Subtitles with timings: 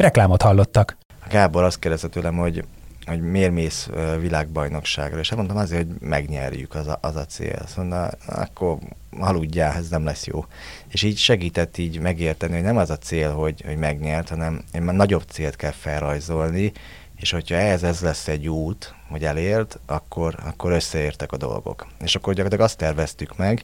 [0.00, 0.96] Reklámot hallottak.
[1.28, 2.64] Gábor azt kérdezte tőlem, hogy,
[3.06, 3.88] hogy miért mész
[4.20, 7.58] világbajnokságra, és mondtam azért, hogy megnyerjük, az a, az a cél.
[7.62, 8.78] Azt mondta, akkor
[9.18, 10.44] aludjál, ez nem lesz jó.
[10.88, 14.82] És így segített így megérteni, hogy nem az a cél, hogy, hogy megnyert, hanem egy
[14.82, 16.72] már nagyobb célt kell felrajzolni,
[17.16, 21.86] és hogyha ehhez ez lesz egy út, hogy elért, akkor, akkor összeértek a dolgok.
[22.04, 23.62] És akkor gyakorlatilag azt terveztük meg,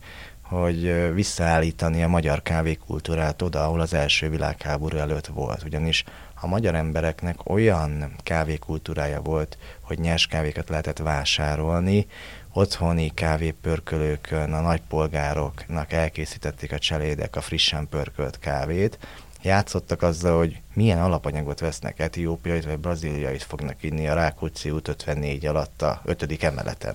[0.48, 5.62] hogy visszaállítani a magyar kávékultúrát oda, ahol az első világháború előtt volt.
[5.62, 6.04] Ugyanis
[6.40, 12.06] a magyar embereknek olyan kávékultúrája volt, hogy nyers kávékat lehetett vásárolni,
[12.52, 18.98] otthoni kávépörkölőkön a nagypolgároknak elkészítették a cselédek a frissen pörkölt kávét,
[19.42, 25.46] játszottak azzal, hogy milyen alapanyagot vesznek etiópiait vagy brazíliait fognak inni a Rákóczi út 54
[25.46, 26.42] alatt a 5.
[26.42, 26.94] emeleten.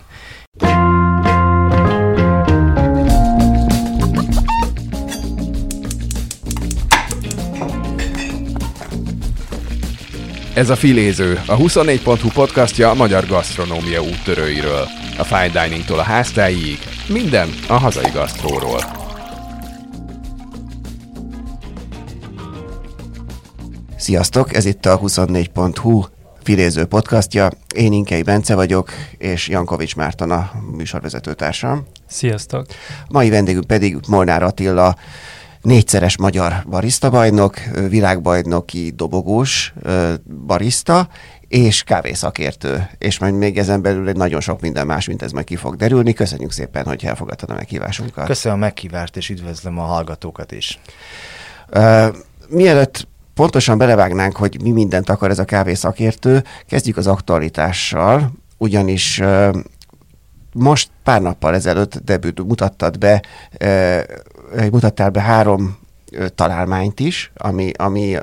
[10.54, 14.88] Ez a Filéző, a 24.hu podcastja a magyar gasztronómia úttörőiről.
[15.18, 18.80] A fine diningtól a háztáig, minden a hazai gasztróról.
[23.98, 26.04] Sziasztok, ez itt a 24.hu
[26.44, 27.50] Filéző podcastja.
[27.76, 31.86] Én Inkei Bence vagyok, és Jankovics Márton a műsorvezetőtársam.
[32.08, 32.66] Sziasztok!
[33.10, 34.96] Mai vendégünk pedig Molnár Attila,
[35.62, 37.56] négyszeres magyar barista bajnok,
[37.90, 39.74] világbajnoki dobogós
[40.46, 41.10] barista,
[41.52, 45.46] és kávészakértő, és majd még ezen belül egy nagyon sok minden más, mint ez majd
[45.46, 46.14] ki fog derülni.
[46.14, 48.26] Köszönjük szépen, hogy elfogadtad a meghívásunkat.
[48.26, 50.80] Köszönöm a meghívást, és üdvözlöm a hallgatókat is.
[51.74, 52.16] Uh,
[52.50, 59.56] mielőtt pontosan belevágnánk, hogy mi mindent akar ez a kávészakértő, kezdjük az aktualitással, ugyanis uh,
[60.54, 63.24] most pár nappal ezelőtt debüt mutattad be
[63.62, 64.02] uh,
[64.72, 65.78] mutattál be három
[66.36, 68.18] találmányt is, ami, ami,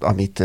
[0.00, 0.42] amit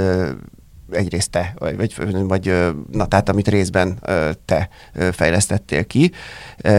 [0.92, 1.96] egyrészt te, vagy,
[2.28, 2.54] vagy
[2.92, 4.00] na, tehát amit részben
[4.46, 4.70] te
[5.12, 6.12] fejlesztettél ki.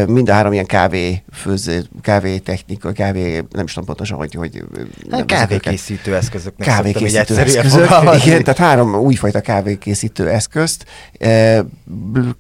[0.07, 4.35] Mind a három ilyen kávé főző, kávé technika, kávé, nem is tudom pontosan, hogy...
[4.35, 4.63] hogy
[5.11, 7.89] hát kávékészítő eszközöknek kávékészítő eszközök,
[8.25, 10.85] igen, tehát három újfajta kávékészítő eszközt.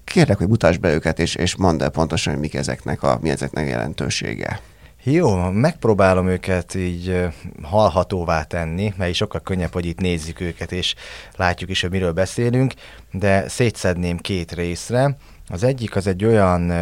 [0.04, 3.30] Kérlek, hogy mutasd be őket, és, és mondd el pontosan, hogy mik ezeknek a, mi
[3.30, 4.60] ezeknek a jelentősége.
[5.02, 7.28] Jó, megpróbálom őket így
[7.62, 10.94] hallhatóvá tenni, mert sokkal könnyebb, hogy itt nézzük őket, és
[11.36, 12.72] látjuk is, hogy miről beszélünk,
[13.10, 15.16] de szétszedném két részre.
[15.48, 16.72] Az egyik az egy olyan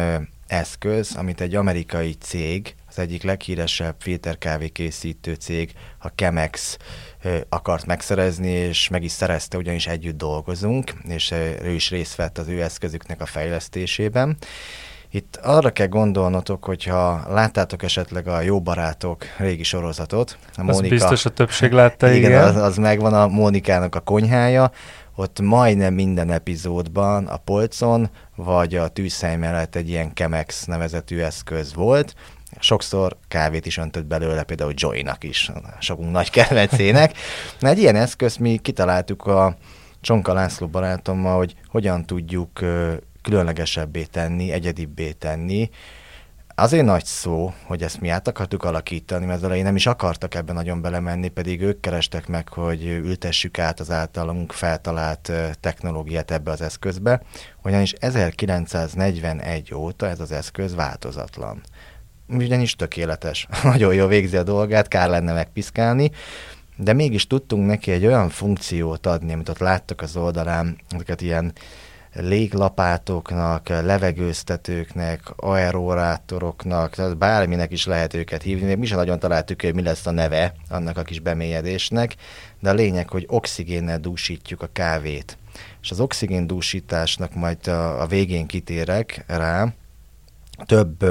[0.47, 6.77] eszköz, amit egy amerikai cég, az egyik leghíresebb filterkávékészítő cég, a Chemex
[7.49, 11.31] akart megszerezni, és meg is szerezte, ugyanis együtt dolgozunk, és
[11.61, 14.37] ő is részt vett az ő eszközüknek a fejlesztésében.
[15.11, 20.37] Itt arra kell gondolnotok, hogyha láttátok esetleg a Jó Barátok régi sorozatot.
[20.55, 22.29] A Mónika, az biztos a többség látta, igen.
[22.29, 22.43] igen.
[22.43, 24.71] Az, az megvan a Mónikának a konyhája,
[25.15, 31.73] ott majdnem minden epizódban a polcon, vagy a tűzhely mellett egy ilyen Chemex nevezetű eszköz
[31.73, 32.15] volt,
[32.59, 37.17] sokszor kávét is öntött belőle, például Joy-nak is, sokunk nagy kedvencének.
[37.59, 39.55] Na, egy ilyen eszközt mi kitaláltuk a
[40.01, 42.59] Csonka László barátommal, hogy hogyan tudjuk
[43.21, 45.69] különlegesebbé tenni, egyedibbé tenni.
[46.55, 50.35] Azért nagy szó, hogy ezt mi át akartuk alakítani, mert az elején nem is akartak
[50.35, 56.51] ebben nagyon belemenni, pedig ők kerestek meg, hogy ültessük át az általunk feltalált technológiát ebbe
[56.51, 57.21] az eszközbe,
[57.63, 61.61] ugyanis 1941 óta ez az eszköz változatlan.
[62.27, 66.11] Ugyanis tökéletes, nagyon jó végzi a dolgát, kár lenne megpiszkálni,
[66.75, 71.53] de mégis tudtunk neki egy olyan funkciót adni, amit ott láttak az oldalán, ezeket ilyen
[72.13, 78.65] léglapátoknak, levegőztetőknek, aerorátoroknak, tehát bárminek is lehet őket hívni.
[78.65, 82.15] Még mi sem nagyon találtuk, hogy mi lesz a neve annak a kis bemélyedésnek,
[82.59, 85.37] de a lényeg, hogy oxigénnel dúsítjuk a kávét.
[85.81, 89.73] És az oxigén dúsításnak majd a, végén kitérek rá,
[90.65, 91.05] több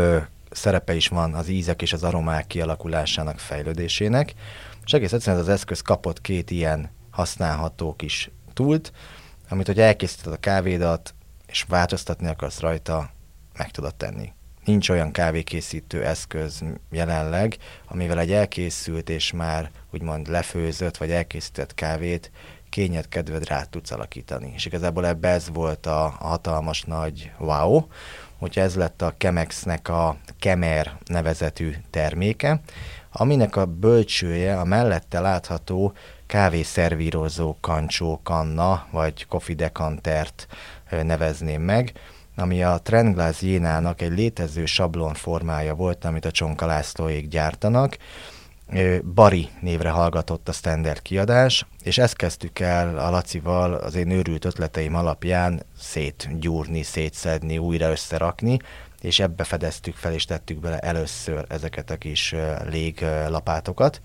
[0.50, 4.34] szerepe is van az ízek és az aromák kialakulásának, fejlődésének,
[4.84, 8.92] és egész egyszerűen az eszköz kapott két ilyen használható kis túlt,
[9.48, 11.14] amit, hogy elkészíted a kávédat,
[11.46, 13.10] és változtatni akarsz rajta,
[13.56, 14.32] meg tudod tenni.
[14.64, 17.56] Nincs olyan kávékészítő eszköz jelenleg,
[17.86, 22.30] amivel egy elkészült és már úgymond lefőzött vagy elkészített kávét
[22.68, 24.52] kényed, kedved rá tudsz alakítani.
[24.54, 27.86] És igazából ebbe ez volt a, hatalmas nagy wow,
[28.38, 32.60] hogy ez lett a Chemexnek a Kemer nevezetű terméke,
[33.12, 35.92] aminek a bölcsője a mellette látható
[36.28, 40.46] kávészervírozó kancsó kanna, vagy coffee decantert
[41.02, 41.92] nevezném meg,
[42.36, 47.96] ami a Trendglass Jénának egy létező sablon formája volt, amit a Csonka Lászlóék gyártanak.
[49.14, 54.44] Bari névre hallgatott a standard kiadás, és ezt kezdtük el a Lacival az én őrült
[54.44, 58.58] ötleteim alapján szétgyúrni, szétszedni, újra összerakni,
[59.00, 62.34] és ebbe fedeztük fel és tettük bele először ezeket a kis
[62.68, 64.00] léglapátokat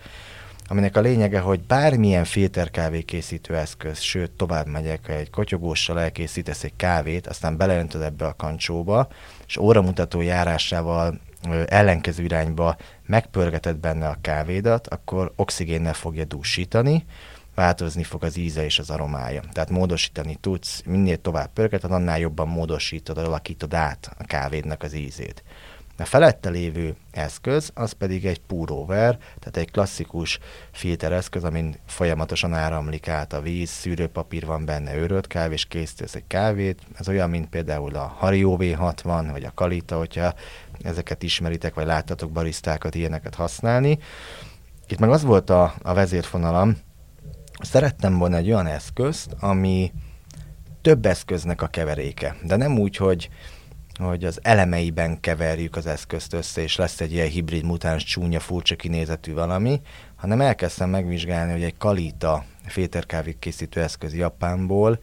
[0.73, 6.75] aminek a lényege, hogy bármilyen filterkávé készítő eszköz, sőt, tovább megyek, egy kotyogóssal elkészítesz egy
[6.75, 9.07] kávét, aztán beleöntöd ebbe a kancsóba,
[9.47, 11.19] és óramutató járásával
[11.65, 17.05] ellenkező irányba megpörgeted benne a kávédat, akkor oxigénnel fogja dúsítani,
[17.55, 19.41] változni fog az íze és az aromája.
[19.51, 25.43] Tehát módosítani tudsz, minél tovább pörgeted, annál jobban módosítod, alakítod át a kávédnak az ízét.
[25.97, 30.39] A felette lévő eszköz, az pedig egy púróver, tehát egy klasszikus
[30.71, 36.27] filtereszköz, amin folyamatosan áramlik át a víz, szűrőpapír van benne, őrölt kávé, és készítesz egy
[36.27, 36.81] kávét.
[36.99, 40.33] Ez olyan, mint például a Hario V60, vagy a Kalita, hogyha
[40.81, 43.99] ezeket ismeritek, vagy láttatok barisztákat ilyeneket használni.
[44.87, 46.77] Itt meg az volt a, a vezérfonalam,
[47.61, 49.91] szerettem volna egy olyan eszközt, ami
[50.81, 53.29] több eszköznek a keveréke, de nem úgy, hogy
[53.99, 58.75] hogy az elemeiben keverjük az eszközt össze, és lesz egy ilyen hibrid mutáns csúnya, furcsa
[58.75, 59.81] kinézetű valami,
[60.15, 64.99] hanem elkezdtem megvizsgálni, hogy egy Kalita féterkávé készítő eszköz Japánból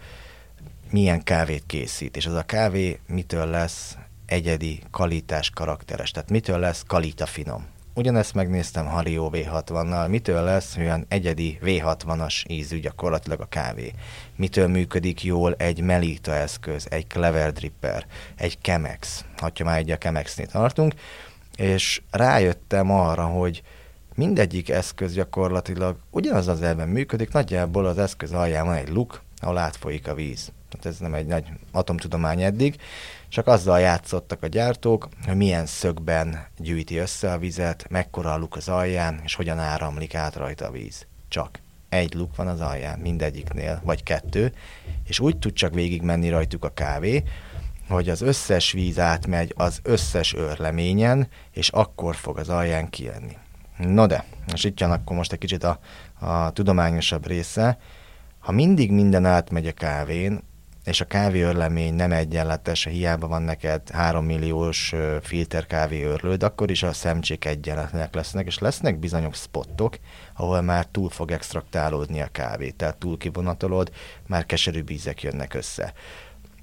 [0.91, 3.97] milyen kávét készít, és az a kávé mitől lesz
[4.27, 7.67] egyedi, kalitás, karakteres, tehát mitől lesz kalita finom.
[7.95, 13.93] Ugyanezt megnéztem Hario V60-nal, mitől lesz olyan egyedi V60-as ízű gyakorlatilag a kávé.
[14.37, 18.07] Mitől működik jól egy Melita eszköz, egy Clever Dripper,
[18.37, 20.95] egy Chemex, ha már egy a Chemexnél tartunk,
[21.57, 23.63] és rájöttem arra, hogy
[24.15, 29.59] mindegyik eszköz gyakorlatilag ugyanaz az elben működik, nagyjából az eszköz alján van egy luk, ahol
[29.59, 30.53] átfolyik a víz.
[30.69, 32.77] Tehát ez nem egy nagy atomtudomány eddig,
[33.31, 38.57] csak azzal játszottak a gyártók, hogy milyen szögben gyűjti össze a vizet, mekkora a luk
[38.57, 41.07] az alján, és hogyan áramlik át rajta a víz.
[41.29, 44.53] Csak egy luk van az alján, mindegyiknél, vagy kettő,
[45.05, 47.23] és úgy tud csak végig menni rajtuk a kávé,
[47.89, 53.37] hogy az összes víz átmegy az összes őrleményen, és akkor fog az alján kijönni.
[53.77, 55.79] No de, és itt jön akkor most egy kicsit a,
[56.19, 57.79] a tudományosabb része.
[58.39, 60.43] Ha mindig minden átmegy a kávén,
[60.85, 66.93] és a kávéörlemény nem egyenletes, hiába van neked 3 milliós filter kávéörlőd, akkor is a
[66.93, 69.99] szemcsék egyenletlenek lesznek, és lesznek bizonyos spottok,
[70.37, 73.91] ahol már túl fog extraktálódni a kávé, tehát túl kivonatolod,
[74.27, 75.93] már keserű ízek jönnek össze.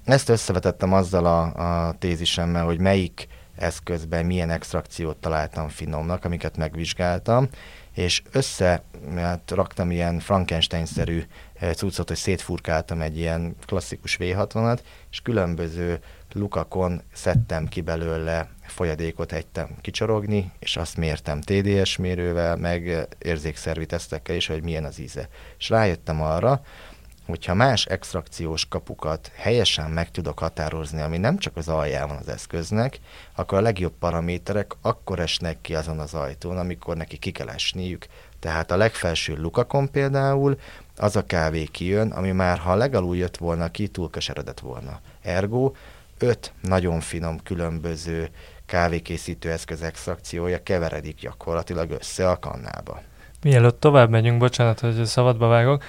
[0.04, 7.48] Ezt összevetettem azzal a, a tézisemmel, hogy melyik eszközben milyen extrakciót találtam finomnak, amiket megvizsgáltam,
[7.94, 8.82] és össze
[9.16, 11.22] hát, raktam ilyen Frankenstein-szerű
[11.60, 14.78] cuccot, hogy szétfurkáltam egy ilyen klasszikus V60-at,
[15.10, 16.00] és különböző
[16.32, 24.36] lukakon szedtem ki belőle folyadékot egytem kicsorogni, és azt mértem TDS mérővel, meg érzékszervi tesztekkel
[24.36, 25.28] is, hogy milyen az íze.
[25.58, 26.62] És rájöttem arra,
[27.26, 32.28] hogyha más extrakciós kapukat helyesen meg tudok határozni, ami nem csak az alján van az
[32.28, 32.98] eszköznek,
[33.34, 38.06] akkor a legjobb paraméterek akkor esnek ki azon az ajtón, amikor neki ki kell esniük.
[38.40, 40.58] Tehát a legfelső lukakon például
[40.98, 45.00] az a kávé kijön, ami már ha legalul jött volna ki, túl keseredett volna.
[45.22, 45.72] Ergo
[46.18, 48.28] öt nagyon finom különböző
[48.66, 53.02] kávékészítő eszköz extrakciója keveredik gyakorlatilag össze a kannába.
[53.42, 55.84] Mielőtt tovább megyünk, bocsánat, hogy szabadba vágok,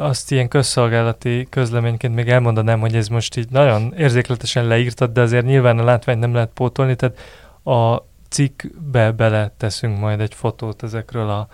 [0.00, 5.44] azt ilyen közszolgálati közleményként még elmondanám, hogy ez most így nagyon érzékletesen leírtad, de azért
[5.44, 7.18] nyilván a látványt nem lehet pótolni, tehát
[7.64, 11.48] a cikkbe bele teszünk majd egy fotót ezekről a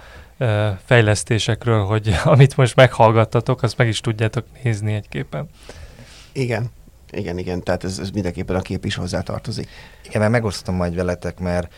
[0.85, 5.49] fejlesztésekről, hogy amit most meghallgattatok, azt meg is tudjátok nézni egy képen.
[6.32, 6.70] Igen.
[7.12, 9.68] Igen, igen, tehát ez, ez mindenképpen a kép is hozzá tartozik.
[10.04, 11.73] Igen, mert megosztom majd veletek, mert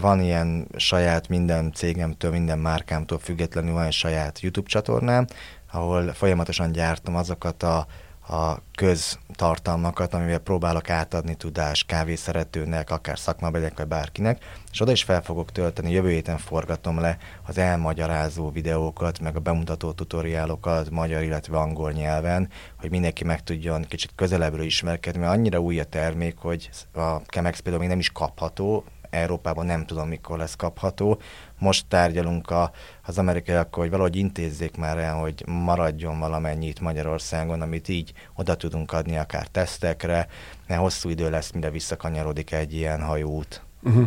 [0.00, 5.26] van ilyen saját minden cégemtől, minden márkámtól függetlenül van egy saját YouTube csatornám,
[5.72, 7.86] ahol folyamatosan gyártom azokat a
[8.30, 15.22] a köztartalmakat, amivel próbálok átadni tudást kávészeretőnek, akár szakmabeliek, vagy bárkinek, és oda is fel
[15.22, 21.58] fogok tölteni, jövő héten forgatom le az elmagyarázó videókat, meg a bemutató tutoriálokat magyar, illetve
[21.58, 22.48] angol nyelven,
[22.80, 27.58] hogy mindenki meg tudjon kicsit közelebbről ismerkedni, mert annyira új a termék, hogy a Chemex
[27.58, 31.20] például még nem is kapható, Európában nem tudom, mikor lesz kapható.
[31.60, 32.72] Most tárgyalunk a,
[33.06, 38.92] az amerikaiakkal, hogy valahogy intézzék már el, hogy maradjon valamennyit Magyarországon, amit így oda tudunk
[38.92, 40.26] adni akár tesztekre,
[40.66, 43.62] mert hosszú idő lesz, mire visszakanyarodik egy ilyen hajóút.
[43.82, 44.04] Uh-huh.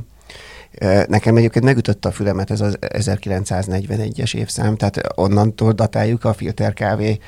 [1.07, 7.19] Nekem egyébként megütötte a fülemet ez az 1941-es évszám, tehát onnantól datáljuk a filterkávé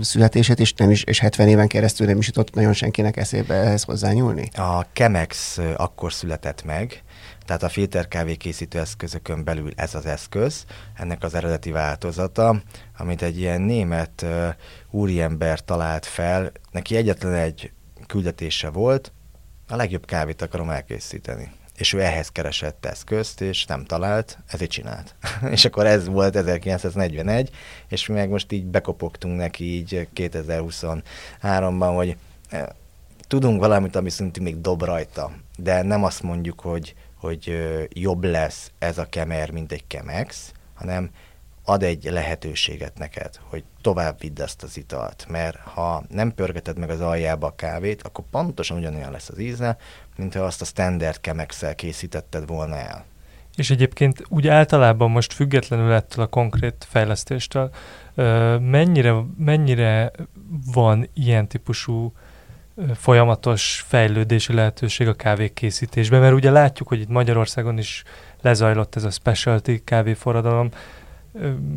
[0.00, 3.82] születését, és, nem is, és 70 éven keresztül nem is jutott nagyon senkinek eszébe ehhez
[3.82, 4.48] hozzányúlni?
[4.54, 7.02] A Chemex akkor született meg,
[7.48, 10.64] tehát a filterkávé készítő eszközökön belül ez az eszköz,
[10.94, 12.62] ennek az eredeti változata,
[12.98, 14.26] amit egy ilyen német
[14.90, 17.72] úriember talált fel, neki egyetlen egy
[18.06, 19.12] küldetése volt,
[19.68, 21.52] a legjobb kávét akarom elkészíteni.
[21.76, 25.14] És ő ehhez keresett eszközt, és nem talált, ezért csinált.
[25.50, 27.50] és akkor ez volt 1941,
[27.88, 32.16] és mi meg most így bekopogtunk neki így 2023-ban, hogy
[32.48, 32.66] eh,
[33.26, 38.70] tudunk valamit, ami szerintem még dob rajta, de nem azt mondjuk, hogy, hogy jobb lesz
[38.78, 41.10] ez a kemer, mint egy kemex, hanem
[41.64, 46.90] ad egy lehetőséget neked, hogy tovább vidd ezt az italt, mert ha nem pörgeted meg
[46.90, 49.76] az aljába a kávét, akkor pontosan ugyanolyan lesz az íze,
[50.16, 53.04] mint ha azt a standard kemexel készítetted volna el.
[53.56, 57.70] És egyébként úgy általában most függetlenül ettől a konkrét fejlesztéstől,
[58.60, 60.12] mennyire, mennyire
[60.72, 62.12] van ilyen típusú
[62.94, 68.02] folyamatos fejlődési lehetőség a kávékészítésben, mert ugye látjuk, hogy itt Magyarországon is
[68.42, 70.68] lezajlott ez a specialty kávéforradalom,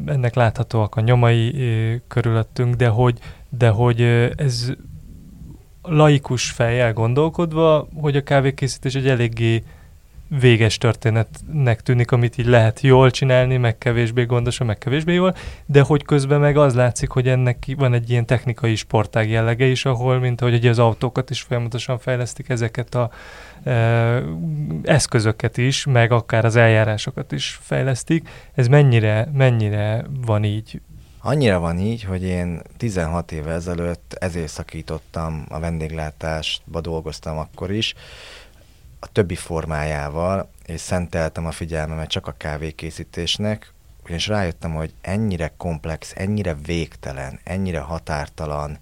[0.06, 1.54] ennek láthatóak a nyomai
[2.08, 4.02] körülöttünk, de hogy, de hogy
[4.36, 4.74] ez
[5.82, 9.64] laikus fejjel gondolkodva, hogy a kávékészítés egy eléggé
[10.40, 15.36] véges történetnek tűnik, amit így lehet jól csinálni, meg kevésbé gondosan, meg kevésbé jól,
[15.66, 19.86] de hogy közben meg az látszik, hogy ennek van egy ilyen technikai sportág jellege is,
[19.86, 23.12] ahol, mint ahogy ugye az autókat is folyamatosan fejlesztik, ezeket a
[23.64, 23.72] e,
[24.84, 28.30] eszközöket is, meg akár az eljárásokat is fejlesztik.
[28.54, 30.82] Ez mennyire, mennyire van így
[31.24, 37.94] Annyira van így, hogy én 16 évvel ezelőtt ezért szakítottam a vendéglátásba, dolgoztam akkor is,
[39.04, 46.14] a többi formájával, és szenteltem a figyelmemet csak a kávékészítésnek, ugyanis rájöttem, hogy ennyire komplex,
[46.16, 48.78] ennyire végtelen, ennyire határtalan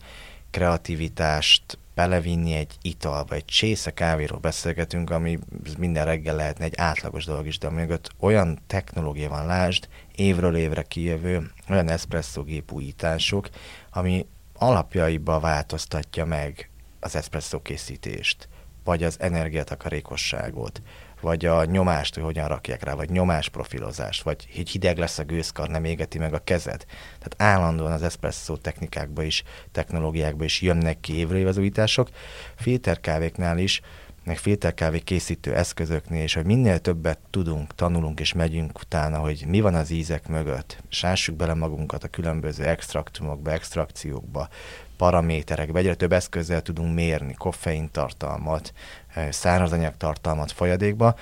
[0.51, 5.39] kreativitást belevinni egy italba, egy csésze kávéról beszélgetünk, ami
[5.77, 10.81] minden reggel lehetne egy átlagos dolog is, de mögött olyan technológia van, lásd, évről évre
[10.81, 13.49] kijövő, olyan eszpresszó gép újítások,
[13.91, 18.47] ami alapjaiba változtatja meg az eszpresszó készítést
[18.89, 20.81] vagy az energiatakarékosságot,
[21.21, 25.69] vagy a nyomást, hogy hogyan rakják rá, vagy nyomásprofilozást, vagy hogy hideg lesz a gőzkar,
[25.69, 26.85] nem égeti meg a kezed.
[27.19, 32.09] Tehát állandóan az espresso technikákba is, technológiákba is jönnek ki évről az újítások.
[32.55, 33.81] Filterkávéknál is,
[34.23, 39.61] meg filterkávé készítő eszközöknél, és hogy minél többet tudunk, tanulunk és megyünk utána, hogy mi
[39.61, 44.49] van az ízek mögött, sássuk bele magunkat a különböző extraktumokba, extrakciókba,
[44.99, 48.73] paraméterekbe, egyre több eszközzel tudunk mérni koffein tartalmat,
[49.13, 51.15] eh, szárazanyag tartalmat folyadékba,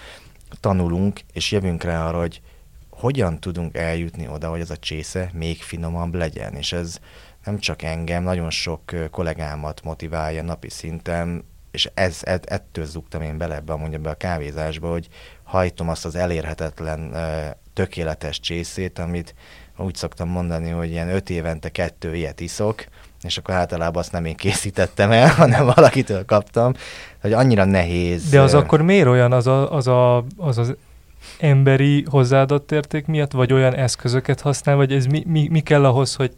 [0.59, 2.41] tanulunk, és jövünk rá arra, hogy
[2.89, 6.99] hogyan tudunk eljutni oda, hogy ez a csésze még finomabb legyen, és ez
[7.45, 13.37] nem csak engem, nagyon sok eh, kollégámat motiválja napi szinten, és ez, ettől zugtam én
[13.37, 15.07] bele ebbe, mondja be a kávézásba, hogy
[15.43, 19.35] hajtom azt az elérhetetlen, eh, tökéletes csészét, amit
[19.77, 22.85] úgy szoktam mondani, hogy ilyen öt évente kettő ilyet iszok,
[23.23, 26.73] és akkor általában azt nem én készítettem el, hanem valakitől kaptam,
[27.21, 28.29] hogy annyira nehéz.
[28.29, 30.75] De az akkor miért olyan az a, az, a, az, az
[31.39, 36.15] emberi hozzáadott érték miatt, vagy olyan eszközöket használ, vagy ez mi, mi, mi kell ahhoz,
[36.15, 36.31] hogy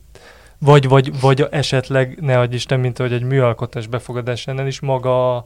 [0.59, 5.43] vagy, vagy, vagy esetleg, ne adj Isten, mint hogy egy műalkotás befogadásánál is maga a,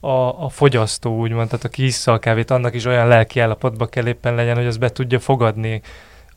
[0.00, 4.06] a, a fogyasztó, úgymond, tehát aki issza a kávét, annak is olyan lelki állapotba kell
[4.06, 5.82] éppen legyen, hogy az be tudja fogadni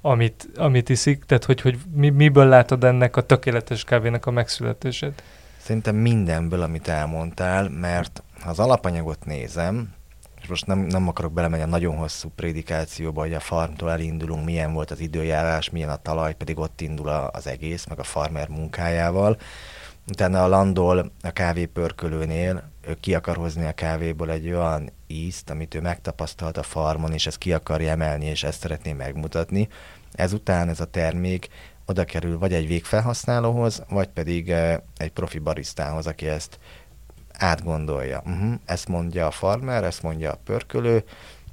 [0.06, 5.24] amit, amit iszik, tehát hogy, hogy mi, miből látod ennek a tökéletes kávénak a megszületését?
[5.58, 9.94] Szerintem mindenből, amit elmondtál, mert ha az alapanyagot nézem,
[10.42, 14.74] és most nem, nem akarok belemenni a nagyon hosszú prédikációba, hogy a farmtól elindulunk, milyen
[14.74, 19.38] volt az időjárás, milyen a talaj, pedig ott indul az egész, meg a farmer munkájával.
[20.08, 25.76] Utána a landol a kávépörkölőnél, ő ki akar hozni a kávéból egy olyan ízt, amit
[25.76, 29.68] ő megtapasztalt a farmon, és ezt ki akarja emelni, és ezt szeretné megmutatni.
[30.16, 31.48] Ezután ez a termék
[31.86, 36.60] oda kerül vagy egy végfelhasználóhoz, vagy pedig eh, egy profi barisztához, aki ezt
[37.38, 38.22] átgondolja.
[38.26, 41.04] Uh-huh, ezt mondja a farmer, ezt mondja a pörkölő,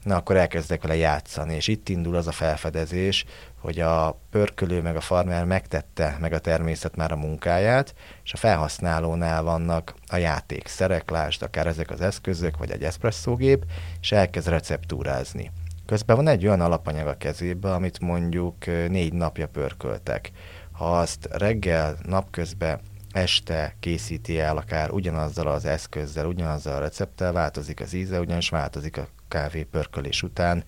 [0.05, 3.25] na akkor elkezdek vele játszani, és itt indul az a felfedezés,
[3.61, 8.37] hogy a pörkölő meg a farmer megtette meg a természet már a munkáját, és a
[8.37, 13.65] felhasználónál vannak a játékszerek, lásd, akár ezek az eszközök, vagy egy eszpresszógép,
[14.01, 15.51] és elkezd receptúrázni.
[15.93, 20.31] Közben van egy olyan alapanyag a kezébe, amit mondjuk négy napja pörköltek.
[20.71, 22.81] Ha azt reggel, napközben,
[23.11, 28.97] este készíti el, akár ugyanazzal az eszközzel, ugyanazzal a recepttel, változik az íze, ugyanis változik
[28.97, 30.65] a kávé pörkölés után.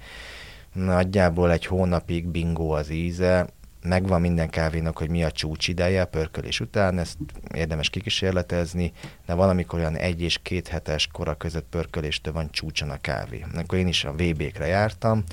[0.73, 3.47] Nagyjából egy hónapig bingo az íze,
[3.85, 7.17] megvan minden kávénak, hogy mi a csúcs ideje a pörkölés után, ezt
[7.55, 8.93] érdemes kikísérletezni,
[9.27, 13.45] de valamikor olyan egy és két hetes kora között pörköléstől van csúcson a kávé.
[13.55, 15.25] Akkor én is a VB-kre jártam,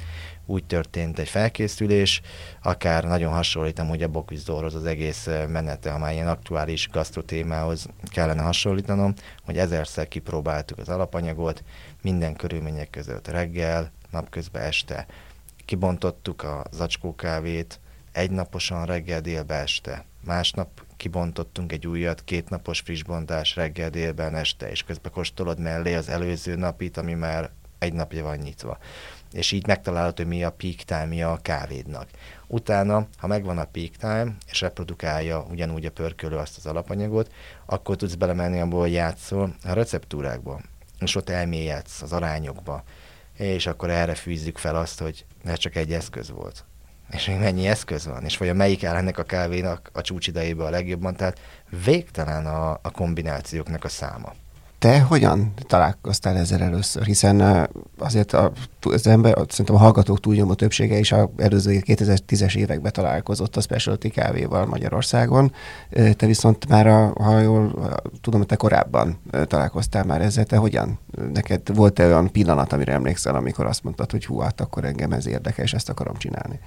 [0.46, 2.22] úgy történt egy felkészülés,
[2.62, 8.42] akár nagyon hasonlítom, hogy a bokvizdorhoz az egész menete, ha már ilyen aktuális gasztrotémához kellene
[8.42, 11.64] hasonlítanom, hogy ezerszer kipróbáltuk az alapanyagot,
[12.02, 15.06] minden körülmények között reggel, napközben este.
[15.66, 17.80] Kibontottuk a zacskókávét,
[18.12, 20.06] egynaposan reggel, délbe, este.
[20.26, 26.10] Másnap kibontottunk egy újat, kétnapos friss bontás reggel, délben, este, és közben kóstolod mellé az
[26.10, 28.78] előző napit, ami már egy napja van nyitva.
[29.32, 32.10] És így megtalálható, hogy mi a peak time a kávédnak.
[32.48, 37.32] Utána, ha megvan a peak time, és reprodukálja ugyanúgy a pörkölő azt az alapanyagot,
[37.66, 40.62] akkor tudsz belemenni abból, hogy játszol a receptúrákba,
[41.00, 42.84] és ott elmélyedsz az arányokba,
[43.38, 46.66] és akkor erre fűzzük fel azt, hogy ez csak egy eszköz volt
[47.12, 50.66] és még mennyi eszköz van, és vagy a melyik áll ennek a kávénak a csúcsidejében
[50.66, 51.40] a legjobban, tehát
[51.86, 54.34] végtelen a, a kombinációknak a száma.
[54.82, 57.04] Te hogyan találkoztál ezzel először?
[57.04, 58.52] Hiszen azért a,
[58.82, 64.08] az ember, szerintem a hallgatók túlnyomó többsége is a előző 2010-es években találkozott a specialty
[64.08, 65.54] kávéval Magyarországon.
[65.90, 67.92] Te viszont már, a, ha jól
[68.22, 70.46] tudom, te korábban találkoztál már ezzel.
[70.46, 71.00] Te hogyan?
[71.34, 75.28] Neked volt-e olyan pillanat, amire emlékszel, amikor azt mondtad, hogy hú, hát akkor engem ez
[75.28, 76.60] érdekel, és ezt akarom csinálni?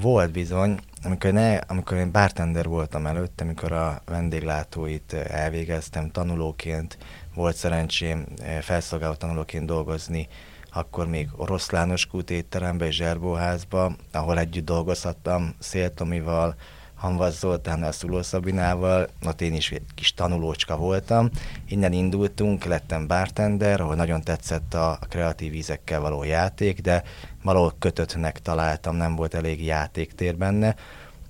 [0.00, 6.98] Volt bizony, amikor, ne, amikor én bartender voltam előtt, amikor a vendéglátóit elvégeztem tanulóként,
[7.34, 8.24] volt szerencsém
[8.60, 10.28] felszolgáló tanulóként dolgozni,
[10.72, 16.54] akkor még Oroszlános kút étterembe és Zserbóházba, ahol együtt dolgozhattam Széltomival,
[17.02, 21.30] Hanvas Zoltánnal, Szuló Szabinával, ott én is egy kis tanulócska voltam.
[21.68, 27.02] Innen indultunk, lettem bartender, ahol nagyon tetszett a kreatív ízekkel való játék, de
[27.42, 30.74] valahol kötöttnek találtam, nem volt elég játéktér benne,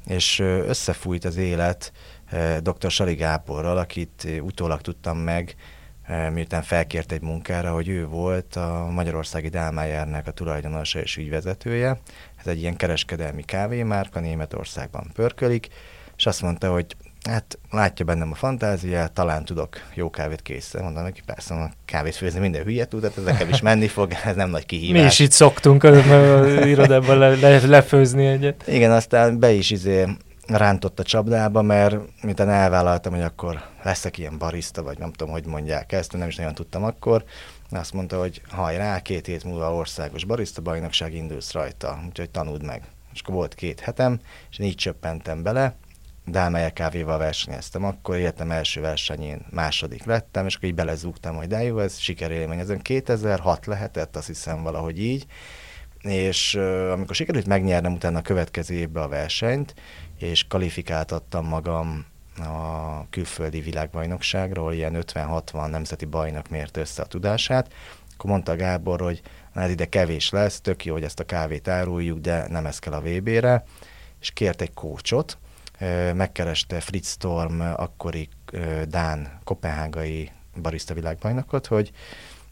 [0.07, 1.92] és összefújt az élet
[2.61, 2.90] dr.
[2.90, 5.57] Sali Gáborral, akit utólag tudtam meg,
[6.33, 12.01] miután felkért egy munkára, hogy ő volt a Magyarországi Dálmájárnak a tulajdonosa és ügyvezetője.
[12.44, 15.68] Ez egy ilyen kereskedelmi kávémárka, Németországban pörkölik,
[16.16, 16.96] és azt mondta, hogy
[17.28, 20.85] hát látja bennem a fantáziát, talán tudok jó kávét készíteni.
[20.85, 24.37] Mondom neki, persze, a kávét főzni minden hülye tud, tehát ezekkel is menni fog, ez
[24.37, 25.00] nem nagy kihívás.
[25.00, 25.96] Mi is itt szoktunk az
[26.64, 28.62] irodában le, le, lefőzni egyet.
[28.66, 30.07] Igen, aztán be is izé
[30.46, 35.46] rántott a csapdába, mert miután elvállaltam, hogy akkor leszek ilyen barista, vagy nem tudom, hogy
[35.46, 37.24] mondják ezt, nem is nagyon tudtam akkor,
[37.79, 42.83] azt mondta, hogy hajrá, két hét múlva országos barista bajnokság indulsz rajta, úgyhogy tanuld meg.
[43.13, 45.77] És akkor volt két hetem, és így csöppentem bele,
[46.27, 51.63] Dálmelye kávéval versenyeztem akkor, életem első versenyén második lettem, és akkor így belezúgtam, hogy de
[51.63, 52.59] jó, ez sikerélmény.
[52.59, 55.27] Ezen 2006 lehetett, azt hiszem valahogy így,
[56.01, 59.75] és uh, amikor sikerült megnyernem utána a következő évben a versenyt,
[60.19, 62.07] és kvalifikáltattam magam
[62.38, 67.73] a külföldi világbajnokságról, ilyen 50-60 nemzeti bajnok mért össze a tudását,
[68.14, 69.23] akkor mondta Gábor, hogy
[69.55, 72.92] ez ide kevés lesz, tök jó, hogy ezt a kávét áruljuk, de nem ez kell
[72.92, 73.64] a VB-re,
[74.21, 75.38] és kért egy kócsot,
[76.14, 78.29] megkereste Fritz Storm, akkori
[78.88, 80.31] Dán, kopenhágai
[80.62, 81.92] barista világbajnokot, hogy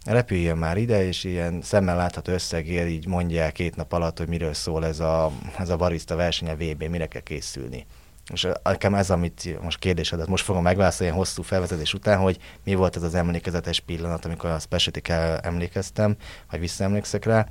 [0.04, 4.54] repüljön már ide, és ilyen szemmel látható összegér így mondják két nap alatt, hogy miről
[4.54, 7.86] szól ez a, ez a barista verseny a VB, mire kell készülni.
[8.32, 12.74] És nekem ez, amit most kérdésedet most fogom megválaszolni ilyen hosszú felvezetés után, hogy mi
[12.74, 15.12] volt ez az emlékezetes pillanat, amikor a specialty
[15.46, 16.16] emlékeztem,
[16.50, 17.46] vagy visszaemlékszek rá.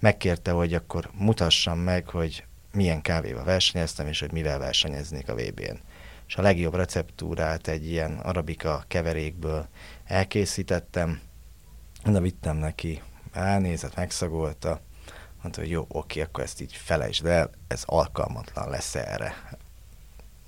[0.00, 5.80] Megkérte, hogy akkor mutassam meg, hogy milyen kávéval versenyeztem, és hogy mivel versenyeznék a VB-n.
[6.26, 9.68] És a legjobb receptúrát egy ilyen arabika keverékből
[10.04, 11.20] elkészítettem,
[12.04, 13.02] de vittem neki,
[13.32, 14.80] elnézett, megszagolta,
[15.42, 19.34] mondta, hogy jó, oké, akkor ezt így felejtsd el, ez alkalmatlan lesz erre.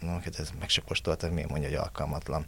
[0.02, 2.46] No, hát ez meg se kóstolta, miért mondja, hogy alkalmatlan.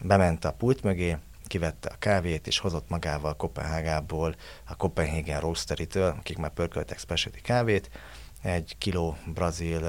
[0.00, 6.38] Bement a pult mögé, kivette a kávét, és hozott magával Kopenhágából, a Copenhagen Roastery-től, akik
[6.38, 7.90] már pörköltek specialty kávét,
[8.42, 9.80] egy kiló brazil,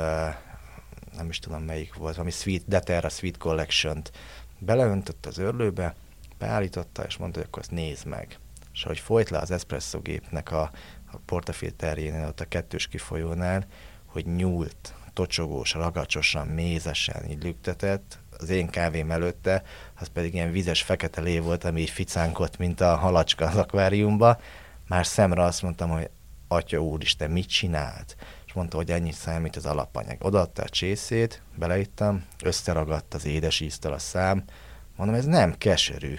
[1.16, 4.12] nem is tudom melyik volt, valami Sweet Deterra Sweet Collection-t
[4.60, 5.96] beleöntött az örlőbe,
[6.38, 8.40] beállította, és mondta, hogy akkor ezt nézd meg.
[8.74, 10.72] És ahogy folyt le az espresso gépnek a,
[11.12, 13.66] a portafilterjénél, ott a kettős kifolyónál,
[14.06, 19.64] hogy nyúlt, tocsogós, ragacsosan, mézesen így lüktetett, az én kávém előtte,
[20.00, 24.42] az pedig ilyen vizes fekete lé volt, ami így ficánkott, mint a halacska az akváriumba.
[24.88, 26.10] Már szemre azt mondtam, hogy
[26.48, 28.16] atya úristen, mit csinált?
[28.46, 30.18] És mondta, hogy ennyit számít az alapanyag.
[30.24, 34.44] Odaadta a csészét, beleittam, összeragadt az édes íztől a szám.
[34.96, 36.16] Mondom, ez nem keserű.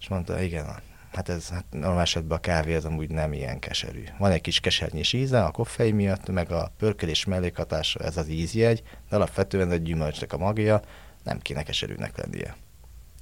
[0.00, 0.82] És mondta, igen,
[1.16, 4.02] hát ez hát normál esetben a kávé az amúgy nem ilyen keserű.
[4.18, 8.82] Van egy kis kesernyés íze a koffein miatt, meg a pörkölés mellékhatása, ez az ízjegy,
[9.08, 10.80] de alapvetően egy gyümölcsnek a magja,
[11.22, 12.56] nem kéne keserűnek lennie.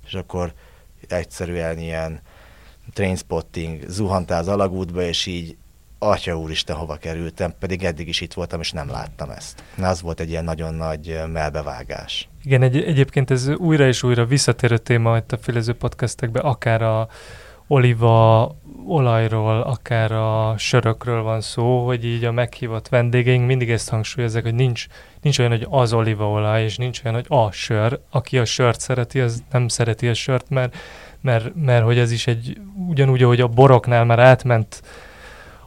[0.07, 0.52] És akkor
[1.09, 2.20] egyszerűen ilyen
[2.92, 5.57] trainspotting, zuhantál az alagútba, és így
[5.98, 9.64] atya úristen, hova kerültem, pedig eddig is itt voltam, és nem láttam ezt.
[9.76, 12.28] Na, az volt egy ilyen nagyon nagy melbevágás.
[12.42, 17.09] Igen, egy, egyébként ez újra és újra visszatérő téma itt a Filező podcastekben, akár a
[17.66, 18.55] oliva
[18.87, 24.55] olajról, akár a sörökről van szó, hogy így a meghívott vendégeink mindig ezt hangsúlyozzák, hogy
[24.55, 24.87] nincs,
[25.22, 28.00] nincs olyan, hogy az olívaolaj, és nincs olyan, hogy a sör.
[28.11, 30.77] Aki a sört szereti, az nem szereti a sört, mert,
[31.20, 34.83] mert, mert hogy ez is egy, ugyanúgy, ahogy a boroknál már átment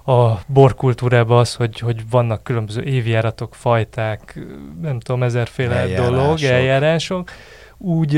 [0.05, 4.39] a borkultúrába az, hogy, hogy vannak különböző évjáratok, fajták,
[4.81, 6.15] nem tudom, ezerféle eljárások.
[6.15, 7.31] dolog, eljárások,
[7.77, 8.17] úgy,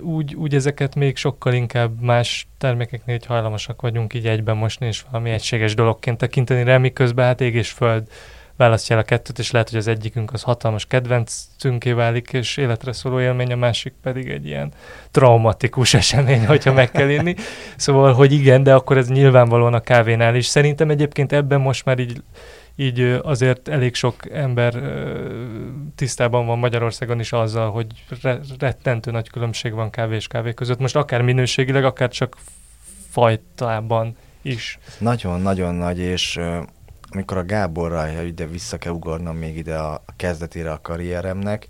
[0.00, 5.04] úgy, úgy ezeket még sokkal inkább más termékeknél így hajlamosak vagyunk így egyben mosni, és
[5.10, 8.08] valami egységes dologként tekinteni rá, miközben hát ég és föld
[8.56, 12.92] választja el a kettőt, és lehet, hogy az egyikünk az hatalmas kedvencünké válik, és életre
[12.92, 14.72] szóló élmény, a másik pedig egy ilyen
[15.10, 17.34] traumatikus esemény, hogyha meg kell inni.
[17.76, 20.46] Szóval, hogy igen, de akkor ez nyilvánvalóan a kávénál is.
[20.46, 22.22] Szerintem egyébként ebben most már így
[22.76, 24.82] így azért elég sok ember
[25.94, 27.86] tisztában van Magyarországon is azzal, hogy
[28.58, 30.78] rettentő nagy különbség van kávé és kávé között.
[30.78, 32.36] Most akár minőségileg, akár csak
[33.10, 34.78] fajtában is.
[34.98, 36.40] Nagyon-nagyon nagy, és
[37.10, 41.66] amikor a Gáborral ide vissza kell ugornom még ide a, kezdetére a karrieremnek,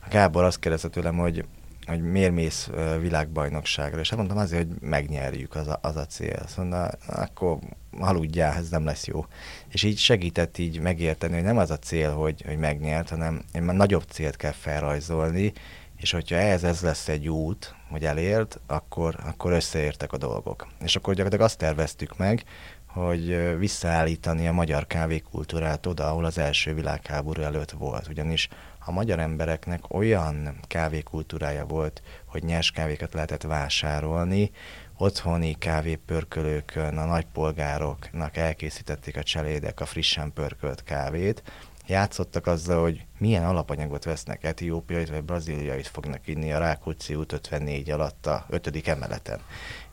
[0.00, 1.44] a Gábor azt kérdezte tőlem, hogy
[1.86, 6.40] hogy miért mész világbajnokságra, és mondtam azért, hogy megnyerjük, az a, az a cél.
[6.44, 7.58] Azt mondta, akkor
[7.98, 9.26] aludjál, ez nem lesz jó.
[9.74, 13.62] És így segített így megérteni, hogy nem az a cél, hogy, hogy megnyert, hanem egy
[13.62, 15.52] nagyobb célt kell felrajzolni,
[15.96, 20.66] és hogyha ehhez ez lesz egy út, hogy elért, akkor, akkor összeértek a dolgok.
[20.84, 22.44] És akkor gyakorlatilag azt terveztük meg,
[22.86, 28.08] hogy visszaállítani a magyar kávékultúrát oda, ahol az első világháború előtt volt.
[28.08, 28.48] Ugyanis
[28.84, 34.50] a magyar embereknek olyan kávékultúrája volt, hogy nyers kávékat lehetett vásárolni,
[34.96, 41.42] otthoni kávépörkölőkön a nagypolgároknak elkészítették a cselédek a frissen pörkölt kávét,
[41.86, 47.90] játszottak azzal, hogy milyen alapanyagot vesznek, etiópiait vagy brazíliait fognak inni a Rákóczi út 54
[47.90, 48.88] alatt a 5.
[48.88, 49.40] emeleten.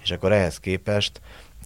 [0.04, 1.22] És akkor ehhez képest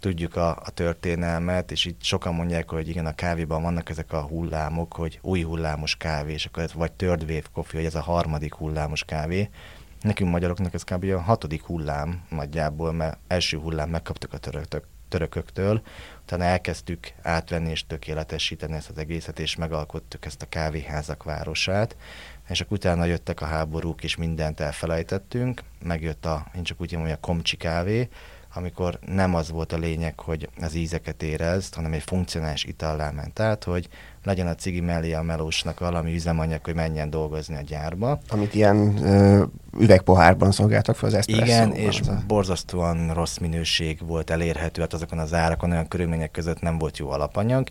[0.05, 4.21] tudjuk a, a történelmet, és itt sokan mondják, hogy igen, a kávéban vannak ezek a
[4.21, 8.53] hullámok, hogy új hullámos kávé, és akkor vagy third wave coffee, hogy ez a harmadik
[8.53, 9.49] hullámos kávé.
[10.01, 11.03] Nekünk magyaroknak ez kb.
[11.03, 15.81] a hatodik hullám nagyjából, mert első hullám megkaptuk a töröktök, törököktől,
[16.21, 21.95] utána elkezdtük átvenni és tökéletesíteni ezt az egészet, és megalkottuk ezt a kávéházak városát,
[22.49, 27.11] és akkor utána jöttek a háborúk, és mindent elfelejtettünk, megjött a, én csak úgy mondom,
[27.11, 28.09] a komcsi kávé,
[28.55, 33.39] amikor nem az volt a lényeg, hogy az ízeket érezd, hanem egy funkcionális itallá ment
[33.39, 33.87] át, hogy
[34.23, 38.19] legyen a cigi mellé a melósnak valami üzemanyag, hogy menjen dolgozni a gyárba.
[38.29, 39.43] Amit ilyen ö,
[39.79, 41.29] üvegpohárban szolgáltak fel az ezt.
[41.29, 42.23] Igen, és az a...
[42.27, 47.09] borzasztóan rossz minőség volt elérhető, hát azokon az árakon olyan körülmények között nem volt jó
[47.09, 47.67] alapanyag,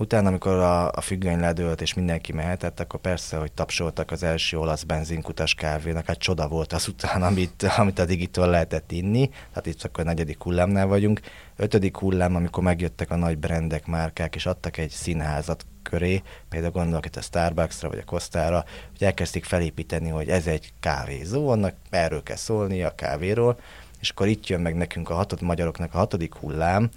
[0.00, 4.58] Utána, amikor a, a függöny ledőlt, és mindenki mehetett, akkor persze, hogy tapsoltak az első
[4.58, 9.66] olasz benzinkutas kávénak, hát csoda volt az után, amit, amit a digitól lehetett inni, tehát
[9.66, 11.20] itt akkor a negyedik hullámnál vagyunk.
[11.56, 17.06] Ötödik hullám, amikor megjöttek a nagy brendek, márkák, és adtak egy színházat köré, például gondolok
[17.06, 22.22] itt a Starbucksra vagy a Costára, hogy elkezdték felépíteni, hogy ez egy kávézó, annak erről
[22.22, 23.58] kell szólni a kávéról,
[24.00, 26.90] és akkor itt jön meg nekünk a hatod magyaroknak a hatodik hullám,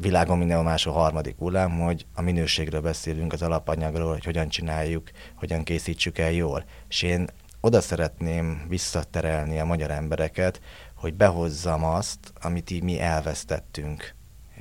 [0.00, 5.62] világon minden más harmadik hullám, hogy a minőségről beszélünk, az alapanyagról, hogy hogyan csináljuk, hogyan
[5.62, 6.64] készítsük el jól.
[6.88, 7.28] És én
[7.60, 10.60] oda szeretném visszaterelni a magyar embereket,
[10.94, 14.14] hogy behozzam azt, amit így mi elvesztettünk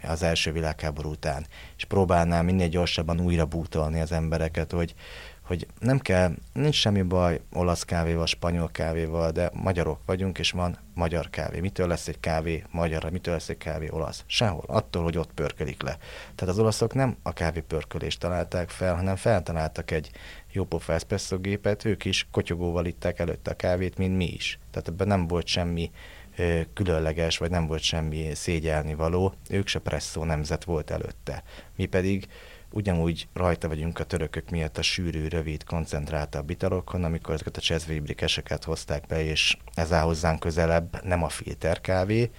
[0.03, 1.45] az első világháború után,
[1.77, 4.93] és próbálnám minél gyorsabban újra bútolni az embereket, hogy,
[5.47, 10.77] hogy nem kell, nincs semmi baj olasz kávéval, spanyol kávéval, de magyarok vagyunk, és van
[10.93, 11.59] magyar kávé.
[11.59, 14.23] Mitől lesz egy kávé magyar, mitől lesz egy kávé olasz?
[14.25, 14.63] Sehol.
[14.67, 15.97] Attól, hogy ott pörkölik le.
[16.35, 20.11] Tehát az olaszok nem a kávé pörkölést találták fel, hanem feltaláltak egy
[20.51, 24.59] jópofa espresso gépet, ők is kotyogóval itták előtte a kávét, mint mi is.
[24.71, 25.91] Tehát ebben nem volt semmi
[26.73, 29.33] különleges, vagy nem volt semmi szégyelni való.
[29.49, 31.43] Ők se presszó nemzet volt előtte.
[31.75, 32.27] Mi pedig
[32.71, 38.63] ugyanúgy rajta vagyunk a törökök miatt a sűrű, rövid, koncentráltabb italokon, amikor ezeket a csezvébrikeseket
[38.63, 42.31] hozták be, és ez áll hozzánk közelebb, nem a filter kávé,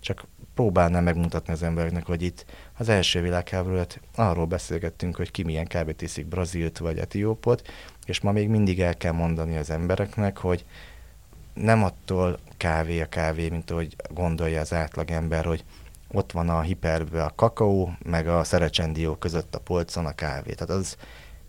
[0.00, 2.44] csak próbálnám megmutatni az embereknek, hogy itt
[2.78, 3.80] az első világháború
[4.14, 7.68] arról beszélgettünk, hogy ki milyen kávét iszik, Brazilt vagy Etiópot,
[8.04, 10.64] és ma még mindig el kell mondani az embereknek, hogy
[11.54, 15.64] nem attól kávé a kávé, mint ahogy gondolja az átlagember, hogy
[16.14, 20.52] ott van a hiperbe a kakaó, meg a szerecsendió között a polcon a kávé.
[20.52, 20.96] Tehát az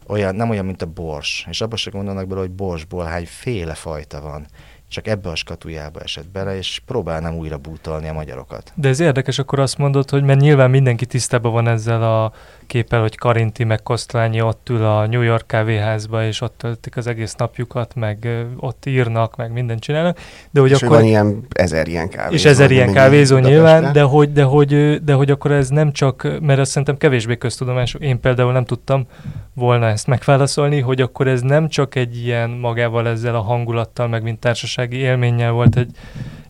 [0.07, 1.45] olyan, nem olyan, mint a bors.
[1.49, 4.45] És abban se gondolnak bele, hogy borsból hány féle fajta van
[4.89, 8.71] csak ebbe a skatujába esett bele, és próbálnám újra bútolni a magyarokat.
[8.75, 12.33] De ez érdekes, akkor azt mondod, hogy mert nyilván mindenki tisztában van ezzel a
[12.67, 17.07] képpel, hogy Karinti meg Kosztolányi ott ül a New York kávéházba, és ott töltik az
[17.07, 20.19] egész napjukat, meg ott írnak, meg mindent csinálnak.
[20.51, 20.95] De hogy és akkor...
[20.95, 22.35] van ilyen ezer ilyen kávézó.
[22.35, 26.39] És ezer ilyen kávézó nyilván, de hogy, de, hogy, de hogy akkor ez nem csak,
[26.41, 29.07] mert azt szerintem kevésbé köztudomás, én például nem tudtam
[29.53, 34.23] volna ezt megválaszolni, hogy akkor ez nem csak egy ilyen magával ezzel a hangulattal, meg
[34.23, 34.39] mint
[34.75, 35.95] társasági élménnyel volt egy,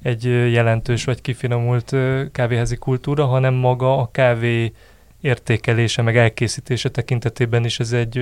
[0.01, 1.95] egy jelentős vagy kifinomult
[2.31, 4.73] kávéházi kultúra, hanem maga a kávé
[5.21, 8.17] értékelése, meg elkészítése tekintetében is ez egy,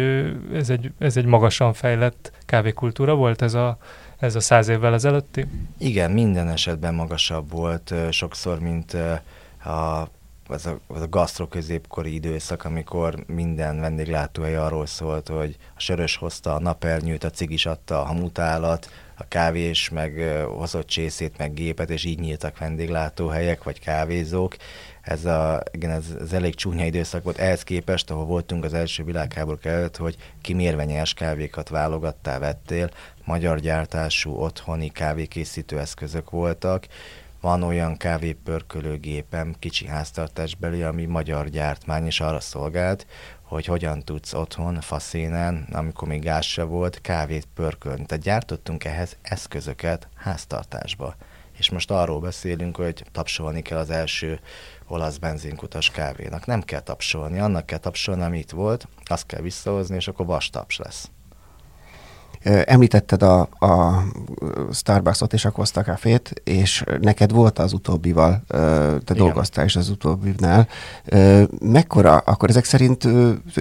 [0.54, 3.78] ez egy, ez egy magasan fejlett kávékultúra volt ez a,
[4.18, 5.46] ez a száz évvel ezelőtti?
[5.78, 8.94] Igen, minden esetben magasabb volt sokszor, mint
[9.64, 10.08] a
[10.48, 16.54] az a, az a gasztroközépkori időszak, amikor minden vendéglátóhely arról szólt, hogy a sörös hozta
[16.56, 22.04] a napernyőt, a cigis adta a hamutálat, a kávés, meg hozott csészét, meg gépet, és
[22.04, 24.56] így nyíltak vendéglátóhelyek, vagy kávézók.
[25.02, 27.38] Ez, a, igen, ez, ez elég csúnya időszak volt.
[27.38, 32.90] Ehhez képest, ahol voltunk az első világháború előtt, hogy ki mérvenyes kávékat válogattál, vettél,
[33.26, 36.86] magyar gyártású otthoni kávékészítő eszközök voltak,
[37.42, 43.06] van olyan kávépörkölőgépem, kicsi háztartásbeli, ami magyar gyártmány, és arra szolgált,
[43.54, 48.06] hogy hogyan tudsz otthon, faszénen, amikor még gáz se volt, kávét pörkölni.
[48.06, 51.16] Tehát gyártottunk ehhez eszközöket háztartásba.
[51.58, 54.40] És most arról beszélünk, hogy tapsolni kell az első
[54.88, 56.46] olasz benzinkutas kávénak.
[56.46, 60.78] Nem kell tapsolni, annak kell tapsolni, ami itt volt, azt kell visszahozni, és akkor vastaps
[60.78, 61.12] lesz.
[62.44, 64.04] Említetted a, a
[64.72, 68.58] Starbucksot és a Costa Cafét, és neked volt az utóbbival, te
[69.04, 69.18] Igen.
[69.18, 70.68] dolgoztál is az utóbbinál.
[71.60, 73.08] Mekkora, akkor ezek szerint,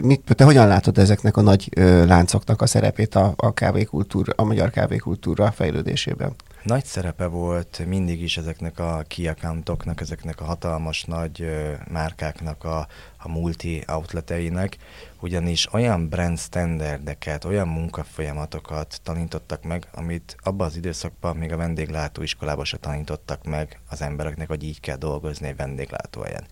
[0.03, 1.69] mit, te hogyan látod ezeknek a nagy
[2.07, 6.35] láncoknak a szerepét a, a kávékultúra, a magyar kávékultúra fejlődésében?
[6.63, 11.47] Nagy szerepe volt mindig is ezeknek a key accountoknak, ezeknek a hatalmas nagy
[11.89, 14.77] márkáknak a, a multi outleteinek,
[15.21, 22.65] ugyanis olyan brand standardeket, olyan munkafolyamatokat tanítottak meg, amit abban az időszakban még a vendéglátóiskolában
[22.65, 26.47] se tanítottak meg az embereknek, hogy így kell dolgozni egy vendéglátóhelyen.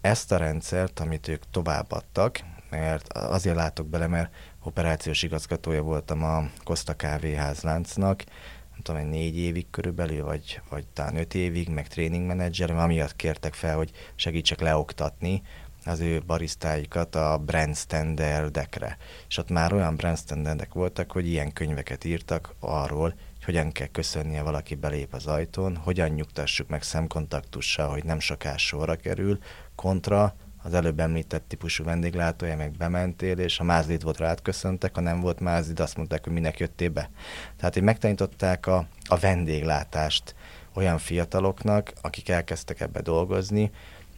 [0.00, 6.48] Ezt a rendszert, amit ők továbbadtak, mert azért látok bele, mert operációs igazgatója voltam a
[6.64, 8.24] Costa kávéházláncnak,
[8.84, 13.16] nem tudom, egy négy évig körülbelül, vagy, vagy talán öt évig, meg tréning menedzser, amiatt
[13.16, 15.42] kértek fel, hogy segítsek leoktatni
[15.84, 18.96] az ő barisztáikat a brand standardekre.
[19.28, 23.86] És ott már olyan brand standardek voltak, hogy ilyen könyveket írtak arról, hogy hogyan kell
[23.86, 29.38] köszönnie valaki belép az ajtón, hogyan nyugtassuk meg szemkontaktussal, hogy nem soká sorra kerül,
[29.74, 35.00] kontra az előbb említett típusú vendéglátója, meg bementél, és ha mázlid volt, rád köszöntek, ha
[35.00, 37.10] nem volt mázlid, azt mondták, hogy minek jöttél be.
[37.56, 40.34] Tehát, hogy megtanították a, a vendéglátást
[40.74, 43.70] olyan fiataloknak, akik elkezdtek ebbe dolgozni,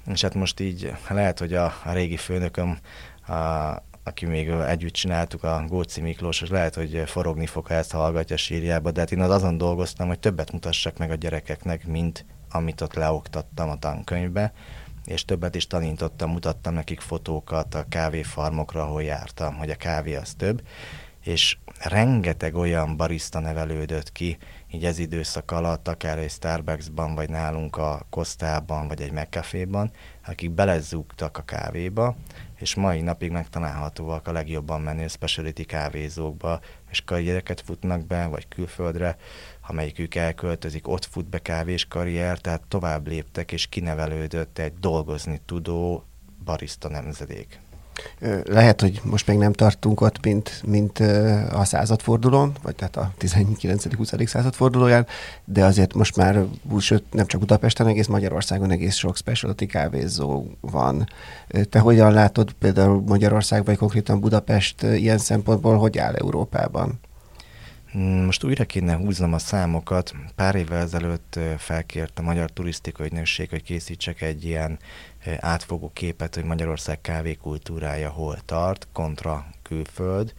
[0.06, 2.78] és hát most így lehet, hogy a, a régi főnököm,
[3.26, 3.32] a,
[4.04, 8.36] aki még együtt csináltuk, a Góci Miklós, és lehet, hogy forogni fog, ha ezt hallgatja
[8.36, 12.80] sírjába, de hát én az azon dolgoztam, hogy többet mutassak meg a gyerekeknek, mint amit
[12.80, 14.52] ott leoktattam a tankönyvbe,
[15.04, 20.34] és többet is tanítottam, mutattam nekik fotókat a kávéfarmokra, ahol jártam, hogy a kávé az
[20.34, 20.62] több,
[21.24, 24.38] és rengeteg olyan barista nevelődött ki,
[24.70, 29.90] így ez időszak alatt, akár egy Starbucksban, vagy nálunk a Kostában, vagy egy McCafé-ban,
[30.26, 32.16] akik belezúgtak a kávéba,
[32.58, 36.60] és mai napig megtalálhatóak a legjobban menő specialty kávézókba,
[36.90, 39.16] és karriereket futnak be, vagy külföldre,
[39.72, 46.04] amelyikük elköltözik, ott fut be kávés karrier, tehát tovább léptek, és kinevelődött egy dolgozni tudó
[46.44, 47.60] barista nemzedék.
[48.44, 50.98] Lehet, hogy most még nem tartunk ott, mint, mint
[51.52, 54.26] a századfordulón, vagy tehát a 19.-20.
[54.26, 55.06] századfordulóján,
[55.44, 56.44] de azért most már,
[56.78, 61.08] sőt, nem csak Budapesten, egész Magyarországon egész sok specialty kávézó van.
[61.70, 67.00] Te hogyan látod például Magyarország, vagy konkrétan Budapest ilyen szempontból, hogy áll Európában?
[67.96, 70.14] Mm, most újra kéne húznom a számokat.
[70.34, 74.78] Pár évvel ezelőtt felkért a Magyar Turisztikai Ügynökség, hogy készítsek egy ilyen
[75.40, 80.34] átfogó képet, hogy Magyarország kávékultúrája hol tart, kontra külföld,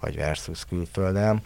[0.00, 1.42] vagy versus külföldel.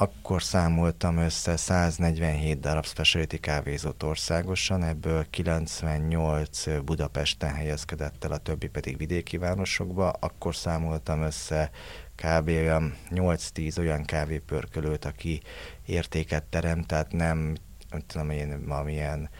[0.00, 8.68] Akkor számoltam össze 147 darab specialty kávézott országosan, ebből 98 Budapesten helyezkedett el, a többi
[8.68, 10.10] pedig vidéki városokba.
[10.10, 11.70] Akkor számoltam össze
[12.22, 12.50] kb.
[13.10, 15.40] 8-10 olyan kávépörkölőt, aki
[15.86, 17.54] értéket teremt, tehát nem
[18.06, 19.30] tudom én, valamilyen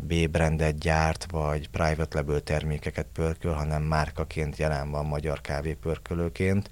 [0.00, 6.70] B-brandet gyárt, vagy private label termékeket pörköl, hanem márkaként jelen van magyar kávépörkölőként.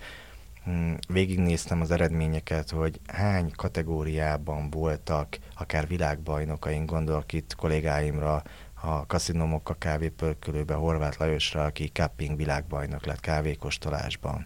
[0.64, 8.43] Hmm, végignéztem az eredményeket, hogy hány kategóriában voltak akár világbajnokaink, gondolok itt kollégáimra,
[8.85, 14.45] a kaszinomok a kávépörkölőbe, Horváth Lajosra, aki cupping világbajnok lett kávékostolásban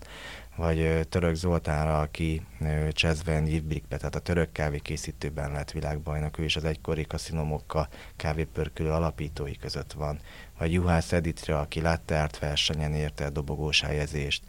[0.58, 2.42] vagy Török Zoltánra, aki
[2.90, 9.56] Csezven Yivbrikbe, tehát a török kávékészítőben lett világbajnok, ő is az egykori kaszinomokkal kávépörkülő alapítói
[9.56, 10.18] között van,
[10.58, 14.42] vagy Juhász Editre, aki látta versenyen érte a dobogós helyezést.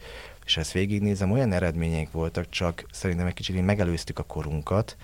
[0.44, 4.96] És ezt végignézem, olyan eredményeink voltak, csak szerintem egy kicsit megelőztük a korunkat,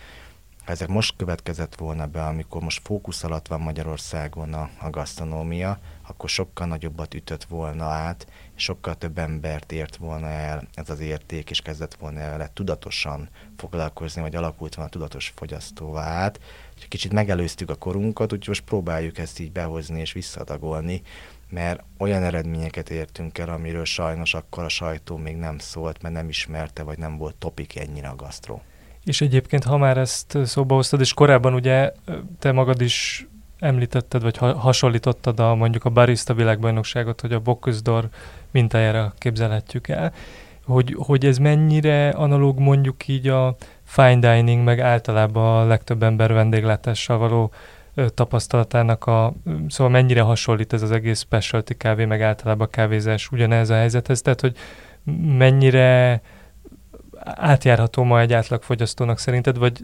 [0.66, 6.28] ezek most következett volna be, amikor most fókusz alatt van Magyarországon a, a gasztronómia, akkor
[6.28, 8.26] sokkal nagyobbat ütött volna át,
[8.56, 13.28] és sokkal több embert ért volna el ez az érték, és kezdett volna el tudatosan
[13.56, 16.40] foglalkozni, vagy alakult volna tudatos fogyasztóvá át.
[16.76, 21.02] És kicsit megelőztük a korunkat, úgyhogy most próbáljuk ezt így behozni és visszadagolni,
[21.48, 26.28] mert olyan eredményeket értünk el, amiről sajnos akkor a sajtó még nem szólt, mert nem
[26.28, 28.62] ismerte, vagy nem volt topik ennyire a gasztró.
[29.06, 31.92] És egyébként, ha már ezt szóba hoztad, és korábban ugye
[32.38, 33.26] te magad is
[33.58, 37.80] említetted, vagy ha- hasonlítottad a mondjuk a barista világbajnokságot, hogy a Bocuse
[38.50, 40.12] mintájára képzelhetjük el,
[40.64, 46.32] hogy, hogy ez mennyire analóg mondjuk így a fine dining, meg általában a legtöbb ember
[46.32, 47.52] vendéglátással való
[47.94, 49.32] ö, tapasztalatának a,
[49.68, 54.22] szóval mennyire hasonlít ez az egész specialty kávé, meg általában a kávézás ugyanez a helyzethez,
[54.22, 54.56] tehát hogy
[55.38, 56.20] mennyire
[57.34, 59.82] átjárható ma egy átlagfogyasztónak szerinted, vagy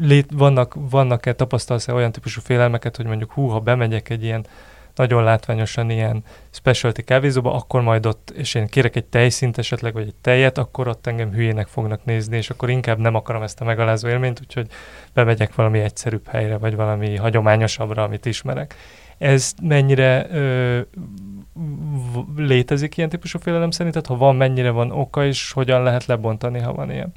[0.00, 4.46] lét, vannak, vannak-e, tapasztalsz-e olyan típusú félelmeket, hogy mondjuk hú, ha bemegyek egy ilyen
[4.94, 10.06] nagyon látványosan ilyen specialty kávézóba, akkor majd ott, és én kérek egy tejszint esetleg, vagy
[10.06, 13.64] egy tejet, akkor ott engem hülyének fognak nézni, és akkor inkább nem akarom ezt a
[13.64, 14.66] megalázó élményt, úgyhogy
[15.14, 18.74] bemegyek valami egyszerűbb helyre, vagy valami hagyományosabbra, amit ismerek.
[19.18, 20.80] Ez mennyire ö,
[22.36, 24.06] létezik ilyen típusú félelem szerinted?
[24.06, 27.12] Ha van, mennyire van oka, és hogyan lehet lebontani, ha van ilyen?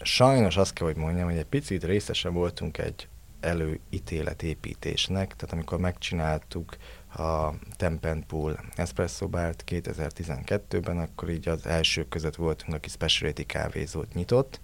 [0.00, 3.08] Sajnos azt kell, hogy mondjam, hogy egy picit részesen voltunk egy
[3.40, 6.76] előítéletépítésnek, tehát amikor megcsináltuk
[7.16, 14.60] a Tempenpool Espresso Bart 2012-ben, akkor így az első között voltunk, aki specialty kávézót nyitott,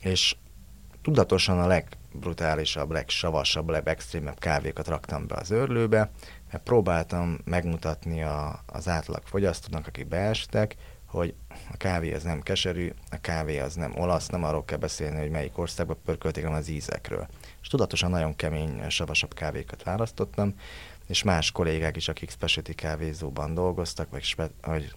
[0.00, 0.36] és
[1.02, 6.10] tudatosan a legbrutálisabb, legsavasabb, legextrémebb kávékat raktam be az örlőbe,
[6.50, 12.92] mert próbáltam megmutatni a, az átlag fogyasztónak, akik beestek, hogy a kávé az nem keserű,
[13.10, 16.68] a kávé az nem olasz, nem arról kell beszélni, hogy melyik országban pörkölték, hanem az
[16.68, 17.26] ízekről.
[17.62, 20.54] És tudatosan nagyon kemény, savasabb kávékat választottam,
[21.06, 24.94] és más kollégák is, akik specialty kávézóban dolgoztak, vagy, spe- vagy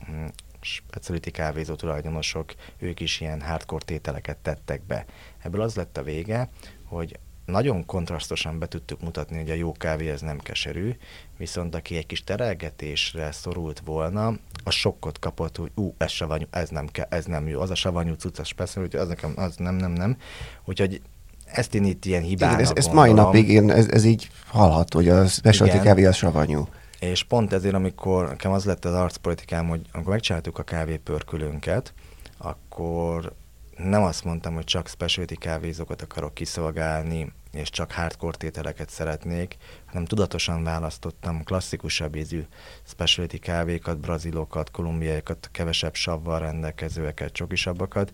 [0.65, 5.06] specialty kávézó tulajdonosok, ők is ilyen hardcore tételeket tettek be.
[5.43, 6.49] Ebből az lett a vége,
[6.84, 10.95] hogy nagyon kontrasztosan be tudtuk mutatni, hogy a jó kávé ez nem keserű,
[11.38, 16.69] viszont aki egy kis terelgetésre szorult volna, a sokkot kapott, hogy ú, ez savanyú, ez
[16.69, 19.56] nem, kell, ez nem jó, az a savanyú cucc, az persze, hogy az nekem, az
[19.56, 20.17] nem, nem, nem.
[20.65, 21.01] Úgyhogy
[21.45, 24.97] ezt én itt ilyen hibának Igen, ez, ez mai napig én, ez, ez így hallható,
[24.97, 26.67] hogy a specialty kávé az savanyú.
[27.05, 31.93] És pont ezért, amikor nekem az lett az arcpolitikám, hogy amikor megcsináltuk a kávépörkülőnket,
[32.37, 33.33] akkor
[33.77, 40.05] nem azt mondtam, hogy csak specialty kávézókat akarok kiszolgálni, és csak hardcore tételeket szeretnék, hanem
[40.05, 42.45] tudatosan választottam klasszikusabb ízű
[42.83, 48.13] specialty kávékat, brazilokat, kolumbiaiakat, kevesebb savval rendelkezőeket, csokisabbakat,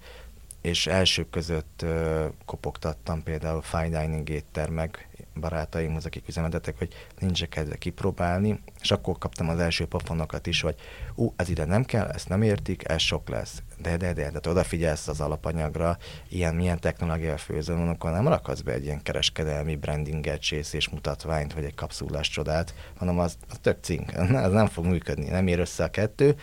[0.61, 7.75] és elsők között uh, kopogtattam például fine dining éttermek barátaimhoz, akik üzemeltetek, hogy nincs kedve
[7.75, 10.75] kipróbálni, és akkor kaptam az első pofonokat is, hogy
[11.15, 13.61] ú, ez ide nem kell, ezt nem értik, ez sok lesz.
[13.81, 15.97] De, de, de, de odafigyelsz az alapanyagra,
[16.29, 21.63] ilyen, milyen technológia főzön, akkor nem rakadsz be egy ilyen kereskedelmi brandinget, és mutatványt, vagy
[21.63, 24.11] egy kapszulás csodát, hanem az, az tök cink,
[24.45, 26.35] az nem fog működni, nem ér össze a kettő,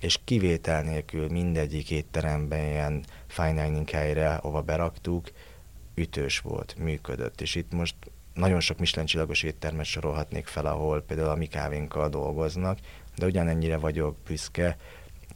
[0.00, 5.30] és kivétel nélkül mindegyik étteremben ilyen fine dining helyre, ahova beraktuk,
[5.98, 7.40] ütős volt, működött.
[7.40, 7.94] És itt most
[8.34, 12.78] nagyon sok Michelin csillagos éttermet sorolhatnék fel, ahol például a mi kávénkkal dolgoznak,
[13.16, 14.76] de ugyanennyire vagyok büszke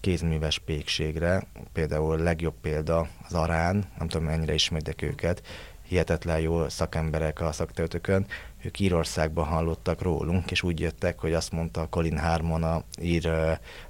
[0.00, 1.46] kézműves pékségre.
[1.72, 5.42] Például legjobb példa az Arán, nem tudom mennyire ismertek őket,
[5.82, 8.26] hihetetlen jó szakemberek a szaktöltökön,
[8.62, 13.30] ők Írországban hallottak rólunk, és úgy jöttek, hogy azt mondta Colin Harmon, a ír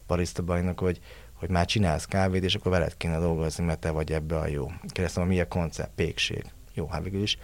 [0.06, 1.00] barista bajnok, hogy
[1.42, 4.70] hogy már csinálsz kávét, és akkor veled kéne dolgozni, mert te vagy ebbe a jó.
[4.88, 5.90] Kérdeztem, mi a koncept?
[5.94, 6.44] Pékség.
[6.74, 7.38] Jó, hát végül is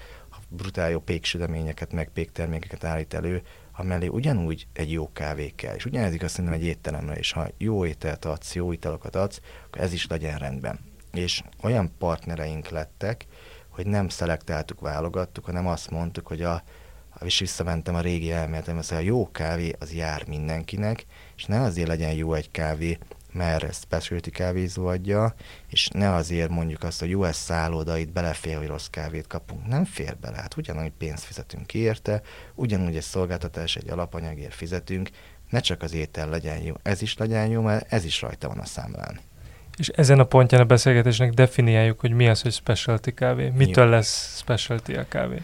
[0.49, 5.75] brutál jó péksüteményeket, meg péktermékeket állít elő, amellé ugyanúgy egy jó kávé kell.
[5.75, 7.33] És ugyanez igaz szerintem egy étteremre is.
[7.33, 10.79] Ha jó ételt adsz, jó italokat adsz, akkor ez is legyen rendben.
[11.13, 13.27] És olyan partnereink lettek,
[13.69, 16.63] hogy nem szelektáltuk, válogattuk, hanem azt mondtuk, hogy a,
[17.21, 21.07] és visszamentem a régi elméletem, hogy a jó kávé az jár mindenkinek,
[21.37, 22.99] és ne azért legyen jó egy kávé,
[23.33, 25.35] mert ezt specialty kávézó adja,
[25.69, 29.67] és ne azért mondjuk azt, hogy jó, ez szálloda, itt belefér, hogy rossz kávét kapunk.
[29.67, 32.23] Nem fér bele, hát ugyanúgy pénzt fizetünk ki érte,
[32.55, 35.09] ugyanúgy egy szolgáltatás, egy alapanyagért fizetünk,
[35.51, 38.59] ne csak az étel legyen jó, ez is legyen jó, mert ez is rajta van
[38.59, 39.21] a számlán.
[39.77, 43.49] És ezen a pontján a beszélgetésnek definiáljuk, hogy mi az, hogy specialty kávé.
[43.49, 43.91] Mitől jó.
[43.91, 45.43] lesz specialty a kávé?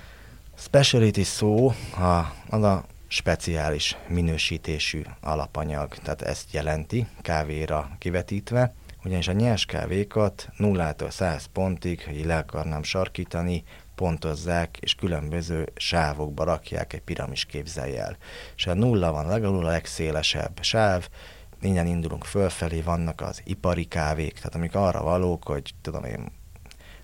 [0.57, 8.75] Specialty szó a, az a speciális minősítésű alapanyag, tehát ezt jelenti kávéra kivetítve,
[9.05, 16.45] ugyanis a nyers kávékat 0-tól 100 pontig, hogy le akarnám sarkítani, pontozzák, és különböző sávokba
[16.45, 18.17] rakják, egy piramis képzelj el.
[18.57, 21.09] És a nulla van legalább a legszélesebb sáv,
[21.61, 26.33] innen indulunk fölfelé, vannak az ipari kávék, tehát amik arra valók, hogy tudom én,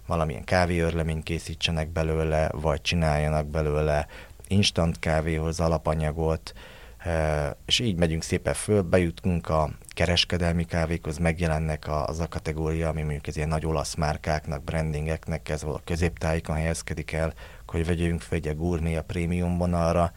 [0.07, 4.07] valamilyen kávéörleményt készítsenek belőle, vagy csináljanak belőle
[4.51, 6.53] instant kávéhoz alapanyagot,
[6.99, 13.03] e, és így megyünk szépen föl, bejutunk a kereskedelmi kávékhoz, megjelennek az a kategória, ami
[13.03, 17.33] mondjuk ez ilyen nagy olasz márkáknak, brandingeknek, ez a középtájékon helyezkedik el,
[17.67, 20.13] hogy vegyünk fel egy a gourmet, a prémium vonalra,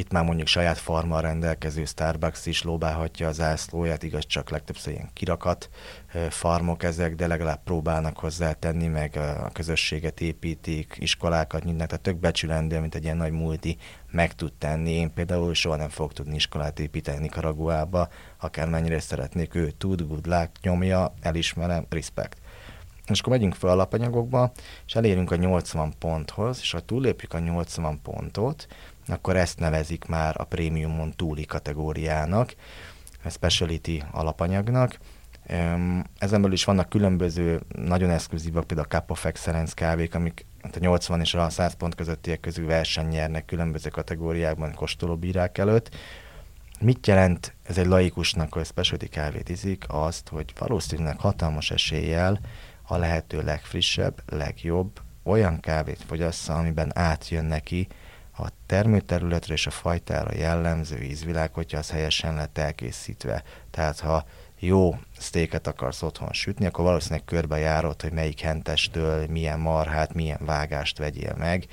[0.00, 5.10] itt már mondjuk saját farmal rendelkező Starbucks is lóbálhatja az ászlóját, igaz, csak legtöbbször ilyen
[5.12, 5.68] kirakat
[6.28, 12.16] farmok ezek, de legalább próbálnak hozzá tenni, meg a közösséget építik, iskolákat nyitnak, tehát tök
[12.16, 13.76] becsülendő, mint egy ilyen nagy multi
[14.10, 14.90] meg tud tenni.
[14.90, 20.50] Én például soha nem fogok tudni iskolát építeni Nicaraguába, akármennyire szeretnék, ő tud, good luck,
[20.62, 22.38] nyomja, elismerem, respect.
[23.06, 24.52] És akkor megyünk fel alapanyagokba,
[24.86, 28.66] és elérünk a 80 ponthoz, és ha túllépjük a 80 pontot,
[29.10, 32.54] akkor ezt nevezik már a prémiumon túli kategóriának,
[33.24, 34.98] a speciality alapanyagnak.
[36.30, 40.78] Belül is vannak különböző, nagyon exkluzívak, például a Cup of Excellence kávék, amik hát a
[40.78, 45.96] 80 és a 100 pont közöttiek közül verseny nyernek különböző kategóriákban kóstolóbírák előtt.
[46.80, 49.84] Mit jelent ez egy laikusnak, hogy specialty kávét iszik?
[49.88, 52.40] Azt, hogy valószínűleg hatalmas eséllyel
[52.82, 57.86] a lehető legfrissebb, legjobb olyan kávét fogyassza, amiben átjön neki
[58.40, 63.42] a termőterületre és a fajtára jellemző ízvilág, hogyha az helyesen lett elkészítve.
[63.70, 64.24] Tehát ha
[64.58, 70.40] jó sztéket akarsz otthon sütni, akkor valószínűleg körbe járod, hogy melyik hentestől, milyen marhát, milyen
[70.44, 71.66] vágást vegyél meg,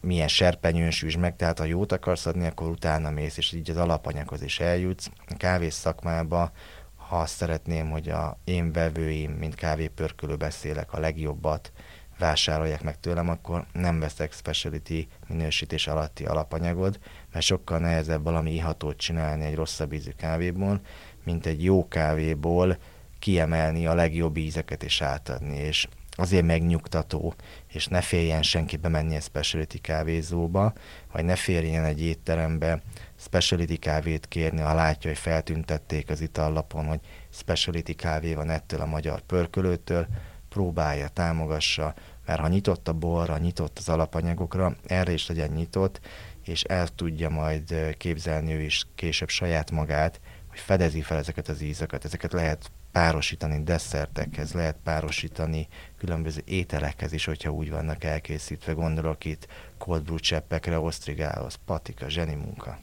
[0.00, 3.76] milyen serpenyőn süsd meg, tehát ha jót akarsz adni, akkor utána mész, és így az
[3.76, 5.10] alapanyaghoz is eljutsz.
[5.26, 6.52] A kávész szakmába,
[6.96, 11.72] ha azt szeretném, hogy a én vevőim, mint kávépörkölő beszélek, a legjobbat
[12.18, 16.98] vásárolják meg tőlem, akkor nem veszek speciality minősítés alatti alapanyagod,
[17.32, 20.80] mert sokkal nehezebb valami ihatót csinálni egy rosszabb ízű kávéból,
[21.24, 22.78] mint egy jó kávéból
[23.18, 27.34] kiemelni a legjobb ízeket és átadni, és azért megnyugtató,
[27.68, 30.72] és ne féljen senki bemenni egy speciality kávézóba,
[31.12, 32.82] vagy ne férjen egy étterembe
[33.16, 37.00] speciality kávét kérni, ha látja, hogy feltüntették az itallapon, hogy
[37.30, 40.06] speciality kávé van ettől a magyar pörkölőtől,
[40.48, 41.94] próbálja, támogassa,
[42.26, 46.00] mert ha nyitott a borra, nyitott az alapanyagokra, erre is legyen nyitott,
[46.44, 51.60] és el tudja majd képzelni ő is később saját magát, hogy fedezi fel ezeket az
[51.60, 55.68] ízeket, ezeket lehet párosítani desszertekhez, lehet párosítani
[55.98, 58.72] különböző ételekhez is, hogyha úgy vannak elkészítve.
[58.72, 59.46] Gondolok itt
[59.78, 62.78] cold brew cseppekre, osztrigához, patika, zseni munka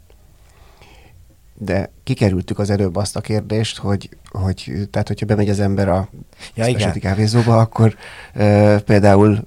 [1.58, 6.10] de kikerültük az előbb azt a kérdést, hogy, hogy tehát, hogyha bemegy az ember a
[6.54, 7.00] ja, igen.
[7.00, 7.96] kávézóba, akkor
[8.34, 9.44] e, például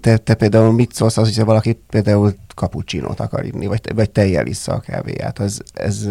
[0.00, 4.46] te, te például mit szólsz az, hogyha valaki például kapucsinót akar inni, vagy, vagy tejjel
[4.46, 5.38] issza a kávéját.
[5.38, 6.08] Az, ez,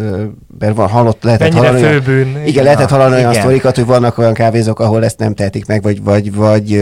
[0.60, 2.30] mert van, hallott, lehetett Mennyire hallani, főbűn.
[2.30, 5.82] Igen, igen, lehetett hallani olyan sztorikat, hogy vannak olyan kávézók, ahol ezt nem tehetik meg,
[5.82, 6.82] vagy, vagy, vagy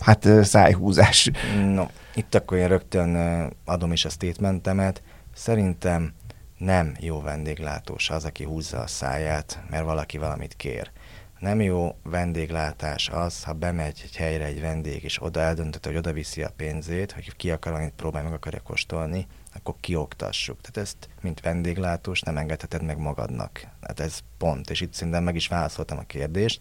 [0.00, 1.30] hát szájhúzás.
[1.74, 3.16] No, itt akkor én rögtön
[3.64, 5.02] adom is a statementemet.
[5.34, 6.12] Szerintem
[6.58, 10.90] nem jó vendéglátós az, aki húzza a száját, mert valaki valamit kér.
[11.38, 16.12] Nem jó vendéglátás az, ha bemegy egy helyre egy vendég, és oda eldöntötte, hogy oda
[16.12, 20.60] viszi a pénzét, hogy ki akar valamit próbálni, meg akarja kóstolni, akkor kioktassuk.
[20.60, 23.66] Tehát ezt, mint vendéglátós, nem engedheted meg magadnak.
[23.80, 26.60] Hát ez pont, és itt szerintem meg is válaszoltam a kérdést.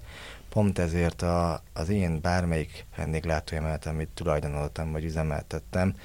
[0.50, 5.96] Pont ezért a, az én bármelyik vendéglátóemelet, amit tulajdonoltam, vagy üzemeltettem,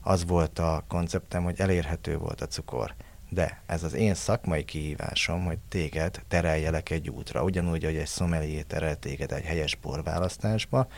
[0.00, 2.94] az volt a konceptem, hogy elérhető volt a cukor.
[3.28, 7.42] De ez az én szakmai kihívásom, hogy téged tereljelek egy útra.
[7.42, 10.88] Ugyanúgy, hogy egy szomelié terel téged egy helyes borválasztásba,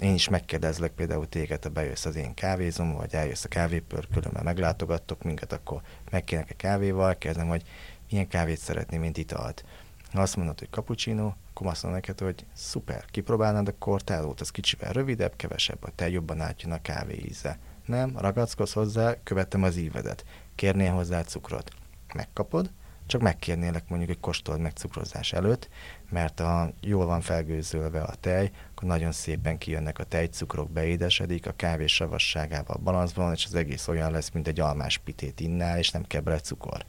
[0.00, 5.22] én is megkérdezlek például téged, ha bejössz az én kávézom, vagy eljössz a kávépörkölömmel, meglátogattok
[5.22, 7.62] minket, akkor megkérnek a kávéval, kérdezem, hogy
[8.10, 9.64] milyen kávét szeretném, mint italt.
[10.12, 14.50] Ha azt mondod, hogy cappuccino, akkor azt mondom neked, hogy szuper, kipróbálnád a kortálót, az
[14.50, 17.58] kicsivel rövidebb, kevesebb a te, jobban átjön a kávé íze.
[17.86, 20.24] Nem, ragackodsz hozzá, követtem az ívedet.
[20.56, 21.70] Kérnél hozzá cukrot.
[22.14, 22.70] Megkapod,
[23.06, 25.68] csak megkérnélek mondjuk, hogy kóstold meg cukrozás előtt,
[26.10, 31.52] mert ha jól van felgőzölve a tej, akkor nagyon szépen kijönnek a tejcukrok, beédesedik, a
[31.52, 36.02] kávé savasságával balanszban és az egész olyan lesz, mint egy almás pitét innál, és nem
[36.02, 36.84] kell bele cukor.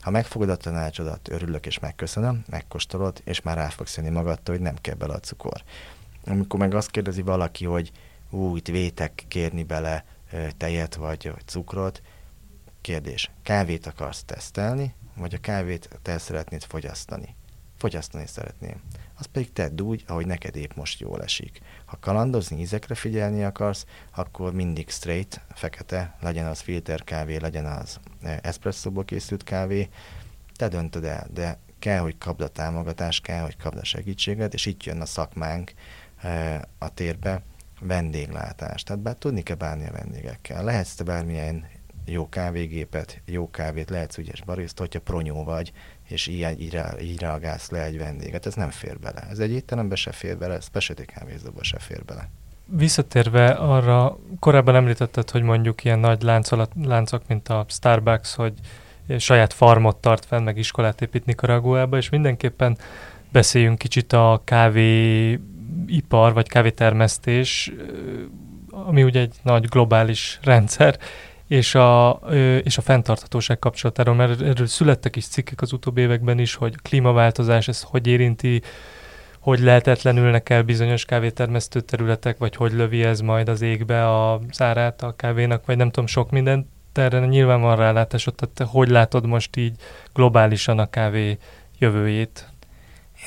[0.00, 4.64] Ha megfogod a tanácsodat, örülök és megköszönöm, megkóstolod, és már rá fogsz jönni magadtól, hogy
[4.64, 5.62] nem kell bele a cukor.
[6.24, 7.90] Amikor meg azt kérdezi valaki, hogy
[8.30, 10.04] ú, itt vétek kérni bele
[10.56, 12.02] tejet vagy, vagy cukrot,
[12.86, 17.34] kérdés, kávét akarsz tesztelni, vagy a kávét te szeretnéd fogyasztani?
[17.76, 18.82] Fogyasztani szeretném.
[19.18, 21.60] Azt pedig tedd úgy, ahogy neked épp most jól esik.
[21.84, 28.00] Ha kalandozni, ízekre figyelni akarsz, akkor mindig straight, fekete, legyen az filter kávé, legyen az
[28.22, 29.88] e, espresszóból készült kávé,
[30.56, 34.66] te döntöd el, de kell, hogy kapd a támogatást, kell, hogy kapd a segítséget, és
[34.66, 35.72] itt jön a szakmánk
[36.16, 37.42] e, a térbe,
[37.80, 38.82] vendéglátás.
[38.82, 40.64] Tehát bár tudni kell bánni a vendégekkel.
[40.64, 41.75] Lehetsz te bármilyen
[42.06, 45.72] jó kávégépet, jó kávét, lehetsz ügyes bariszt, hogyha pronyó vagy,
[46.08, 48.46] és így, így, így reagálsz le egy vendéget.
[48.46, 49.26] Ez nem fér bele.
[49.30, 52.28] Ez egy étterembe se fér bele, specialty kávézóba se fér bele.
[52.68, 58.52] Visszatérve arra, korábban említetted, hogy mondjuk ilyen nagy láncolat, láncok, mint a Starbucks, hogy
[59.18, 62.78] saját farmot tart fenn, meg iskolát épít Nicaraguába, és mindenképpen
[63.32, 67.72] beszéljünk kicsit a kávéipar, vagy kávétermesztés,
[68.70, 70.98] ami ugye egy nagy globális rendszer,
[71.48, 72.10] és a,
[72.62, 76.88] és a fenntarthatóság kapcsolatáról, mert erről születtek is cikkek az utóbbi években is, hogy a
[76.88, 78.62] klímaváltozás ez hogy érinti,
[79.40, 85.02] hogy lehetetlenülnek el bizonyos kávétermesztő területek, vagy hogy lövi ez majd az égbe a zárát
[85.02, 86.66] a kávénak, vagy nem tudom, sok mindent.
[86.92, 89.76] Erre nyilván van rálátásod, tehát hogy látod most így
[90.12, 91.38] globálisan a kávé
[91.78, 92.48] jövőjét?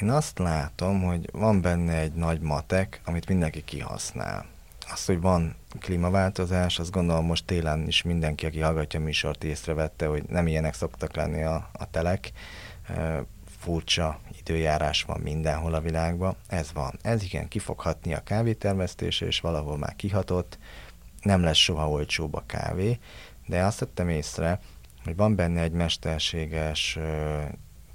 [0.02, 4.46] Én azt látom, hogy van benne egy nagy matek, amit mindenki kihasznál.
[4.92, 10.06] Azt, hogy van klímaváltozás, azt gondolom most télen is mindenki, aki hallgatja a műsort észrevette,
[10.06, 12.32] hogy nem ilyenek szoktak lenni a, a telek.
[13.60, 16.36] Furcsa időjárás van mindenhol a világban.
[16.48, 17.00] Ez van.
[17.02, 20.58] Ez igen, kifoghatni a kávétermesztése, és valahol már kihatott.
[21.22, 23.00] Nem lesz soha olcsóbb a kávé,
[23.48, 24.60] de azt tettem észre,
[25.04, 26.98] hogy van benne egy mesterséges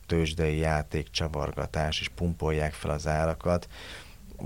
[0.07, 3.68] tőzsdei játék, csavargatás, és pumpolják fel az árakat,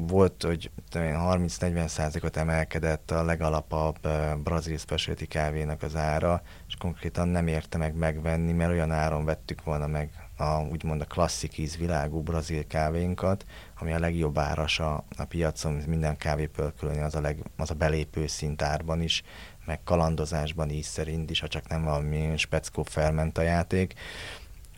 [0.06, 4.08] volt, hogy 30-40 százalékot emelkedett a legalapabb
[4.42, 9.64] brazil specialty kávénak az ára, és konkrétan nem érte meg megvenni, mert olyan áron vettük
[9.64, 13.44] volna meg a, úgymond a klasszik ízvilágú brazil kávénkat,
[13.78, 18.26] ami a legjobb áras a, a piacon, minden kávépölkölni az a, leg, az a belépő
[18.26, 19.22] szintárban is,
[19.64, 23.94] meg kalandozásban is szerint is, ha csak nem valami speckó ferment a játék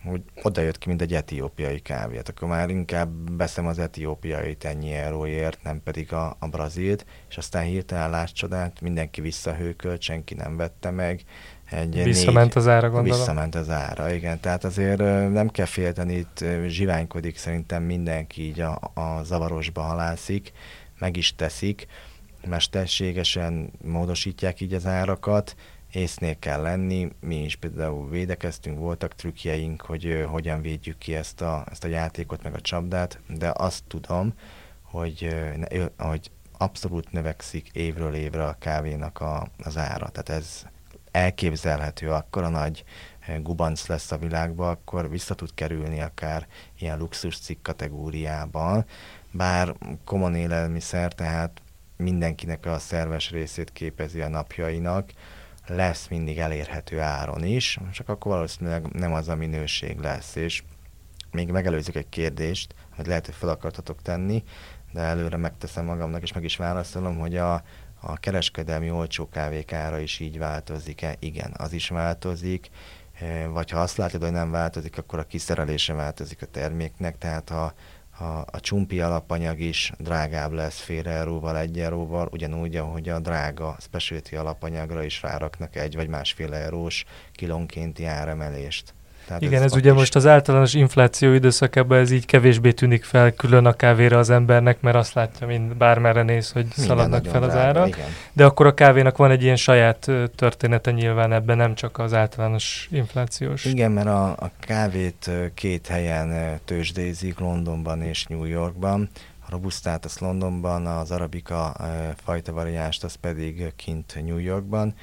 [0.05, 2.17] hogy oda jött ki, mint egy etiópiai kávé.
[2.17, 7.37] Hát akkor már inkább veszem az etiópiai ennyi euróért, nem pedig a, a brazilt, és
[7.37, 11.23] aztán hirtelen csodát, mindenki visszahőkölt, senki nem vette meg.
[11.71, 13.19] Egy Visszament négy, az ára, gondolom?
[13.19, 14.41] Visszament az ára, igen.
[14.41, 14.99] Tehát azért
[15.33, 20.53] nem kell félteni, itt zsiványkodik szerintem mindenki így a, a zavarosba halászik,
[20.99, 21.87] meg is teszik,
[22.47, 25.57] mesterségesen módosítják így az árakat,
[25.93, 31.65] észnél kell lenni, mi is például védekeztünk, voltak trükkjeink, hogy hogyan védjük ki ezt a,
[31.71, 34.35] ezt a játékot, meg a csapdát, de azt tudom,
[34.83, 35.37] hogy,
[35.99, 40.09] hogy abszolút növekszik évről évre a kávénak a, az ára.
[40.09, 40.67] Tehát ez
[41.11, 42.85] elképzelhető, akkor a nagy
[43.39, 46.47] gubanc lesz a világban, akkor vissza tud kerülni akár
[46.79, 48.85] ilyen luxus cikk kategóriában,
[49.31, 49.75] bár
[50.05, 51.63] komon élelmiszer, tehát
[51.97, 55.13] mindenkinek a szerves részét képezi a napjainak,
[55.75, 60.63] lesz mindig elérhető áron is, csak akkor valószínűleg nem az a minőség lesz, és
[61.31, 64.45] még megelőzzük egy kérdést, hogy lehet, hogy fel akartatok tenni,
[64.93, 67.63] de előre megteszem magamnak, és meg is válaszolom, hogy a,
[68.01, 71.17] a kereskedelmi olcsó kávék ára is így változik-e?
[71.19, 72.71] Igen, az is változik,
[73.51, 77.75] vagy ha azt látod, hogy nem változik, akkor a kiszerelése változik a terméknek, tehát ha,
[78.21, 83.77] a, a csumpi alapanyag is drágább lesz fél euróval, egy euróval, ugyanúgy, ahogy a drága
[83.79, 88.95] specialty alapanyagra is ráraknak egy vagy másfél eurós kilónkénti áremelést.
[89.31, 89.97] Tehát Igen, ez, ez ugye is...
[89.97, 94.81] most az általános infláció időszakában ez így kevésbé tűnik fel külön a kávéra az embernek,
[94.81, 97.89] mert azt látja, mint bármerre néz, hogy Minden szaladnak fel az ára.
[98.33, 102.89] De akkor a kávénak van egy ilyen saját története nyilván ebben, nem csak az általános
[102.91, 103.65] inflációs.
[103.65, 109.11] Igen, mert a, a kávét két helyen tőzsdézik, Londonban és New Yorkban.
[109.47, 111.77] A robusztát az Londonban, az arabika
[112.25, 114.95] fajta variást az pedig kint New Yorkban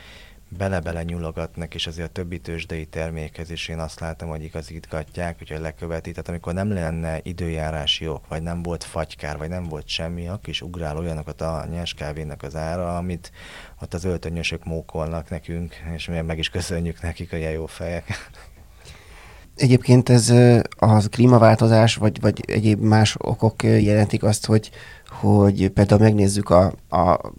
[0.49, 5.59] bele-bele nyulogatnak, és azért a többi tőzsdei termékhez is én azt látom, hogy igazítgatják, hogy
[5.59, 6.09] leköveti.
[6.11, 10.49] Tehát amikor nem lenne időjárási ok, vagy nem volt fagykár, vagy nem volt semmi, akkor
[10.49, 11.95] is ugrál olyanokat a nyers
[12.37, 13.31] az ára, amit
[13.81, 18.29] ott az öltönyösök mókolnak nekünk, és mi meg is köszönjük nekik a jó fejek.
[19.55, 20.29] Egyébként ez
[20.77, 24.69] a klímaváltozás, vagy, vagy egyéb más okok jelentik azt, hogy,
[25.09, 27.31] hogy például megnézzük a, a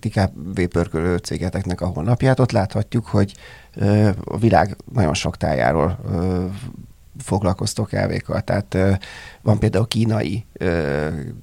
[0.00, 3.34] TKV pörkölő cégeteknek a honlapját, ott láthatjuk, hogy
[4.24, 5.98] a világ nagyon sok tájáról
[7.18, 8.40] foglalkoztok kávékkal.
[8.40, 8.76] Tehát
[9.42, 10.46] van például kínai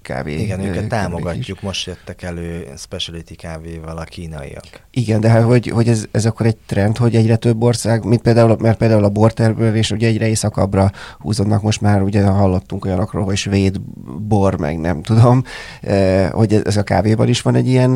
[0.01, 0.41] kávé.
[0.41, 4.65] Igen, őket támogatjuk, most jöttek elő specialty kávéval a kínaiak.
[4.91, 8.57] Igen, de hogy, hogy ez, ez akkor egy trend, hogy egyre több ország, mint például,
[8.59, 13.79] mert például a bortermelés ugye egyre északabbra húzódnak, most már ugye hallottunk olyanokról, hogy svéd
[14.19, 15.43] bor, meg nem tudom,
[16.31, 17.93] hogy ez a kávéban is van egy ilyen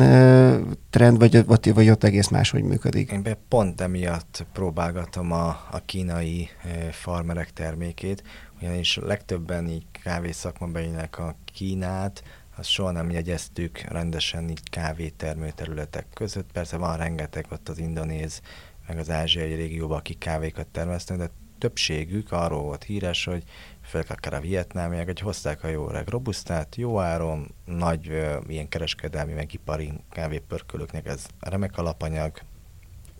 [0.90, 3.10] trend, vagy, vagy, vagy ott egész máshogy működik?
[3.10, 6.48] Én pont emiatt próbálgatom a, a kínai
[6.90, 8.22] farmerek termékét,
[8.62, 12.22] ugyanis legtöbben így kávészakmabelinek a Kínát,
[12.56, 16.52] azt soha nem jegyeztük rendesen így kávétermő területek között.
[16.52, 18.40] Persze van rengeteg ott az indonéz,
[18.86, 23.42] meg az ázsiai régióban, akik kávékat termesztenek, de többségük arról volt híres, hogy
[23.82, 28.68] főleg akár a vietnámiak, hogy hozták a jó öreg robusztát, jó áron, nagy ö, ilyen
[28.68, 32.40] kereskedelmi, meg ipari kávépörkölőknek ez remek alapanyag,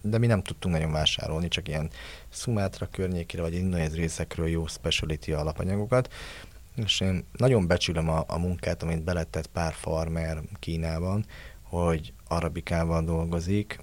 [0.02, 1.90] de mi nem tudtunk nagyon vásárolni, csak ilyen
[2.28, 6.12] Sumatra környékére, vagy indonéz részekről jó speciality alapanyagokat,
[6.74, 11.26] és én nagyon becsülöm a, a munkát, amit beletett pár farmer Kínában,
[11.62, 13.80] hogy arabikával dolgozik,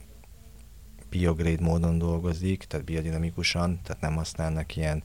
[1.10, 5.04] biograde módon dolgozik, tehát biodinamikusan, tehát nem használnak ilyen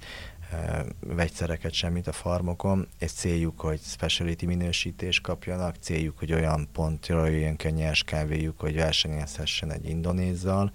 [1.01, 7.57] vegyszereket semmit a farmokon, és céljuk, hogy speciality minősítést kapjanak, céljuk, hogy olyan pontra jöjjön
[7.57, 10.73] ki a nyers kávéjuk, hogy versenyezhessen egy indonézzal,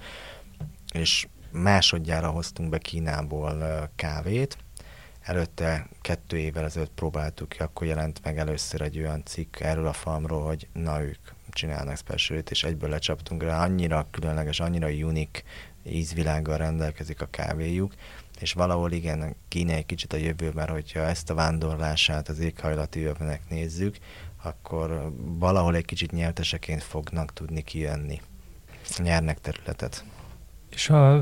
[0.94, 4.58] és másodjára hoztunk be Kínából kávét,
[5.30, 9.94] Előtte kettő évvel ezelőtt próbáltuk ki, akkor jelent meg először egy olyan cikk erről a
[9.94, 11.20] farmról, hogy na ők
[11.50, 15.44] csinálnak specialit, és egyből lecsaptunk rá, annyira különleges, annyira unik
[15.84, 17.94] ízvilággal rendelkezik a kávéjuk,
[18.40, 23.00] és valahol igen, Kína egy kicsit a jövő, mert hogyha ezt a vándorlását az éghajlati
[23.00, 23.98] jövőnek nézzük,
[24.44, 28.22] akkor valahol egy kicsit nyerteseként fognak tudni kijönni.
[28.98, 30.04] Nyernek területet.
[30.70, 31.22] És a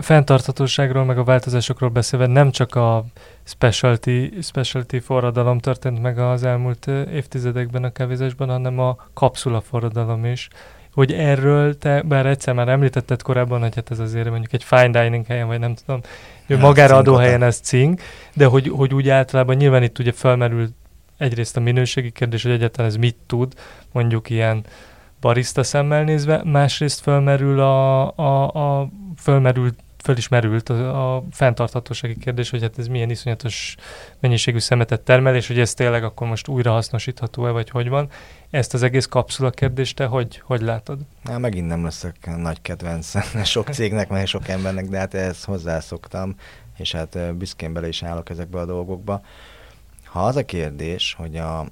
[0.00, 3.04] fenntarthatóságról, meg a változásokról beszélve nem csak a
[3.44, 10.48] specialty, specialty forradalom történt meg az elmúlt évtizedekben a kávézásban, hanem a kapszula forradalom is.
[10.92, 15.02] Hogy erről te, bár egyszer már említetted korábban, hogy hát ez azért mondjuk egy fine
[15.02, 16.00] dining helyen, vagy nem tudom,
[16.48, 18.02] hát, magára adó helyen ez cink,
[18.34, 20.68] de hogy, hogy úgy általában nyilván itt ugye felmerül
[21.16, 23.54] egyrészt a minőségi kérdés, hogy egyáltalán ez mit tud,
[23.92, 24.64] mondjuk ilyen
[25.20, 28.48] barista szemmel nézve, másrészt fölmerül a, a,
[28.80, 33.76] a fölmerült föl is merült a, a fenntarthatósági kérdés, hogy hát ez milyen iszonyatos
[34.20, 38.08] mennyiségű szemetet termel, és hogy ez tényleg akkor most újra hasznosítható-e, vagy hogy van.
[38.50, 40.98] Ezt az egész kapszula kérdést te hogy, hogy látod?
[41.24, 43.10] Na, megint nem leszek nagy kedvenc
[43.44, 46.34] sok cégnek, meg sok embernek, de hát ehhez hozzászoktam,
[46.78, 49.22] és hát büszkén bele is állok ezekbe a dolgokba.
[50.04, 51.66] Ha az a kérdés, hogy a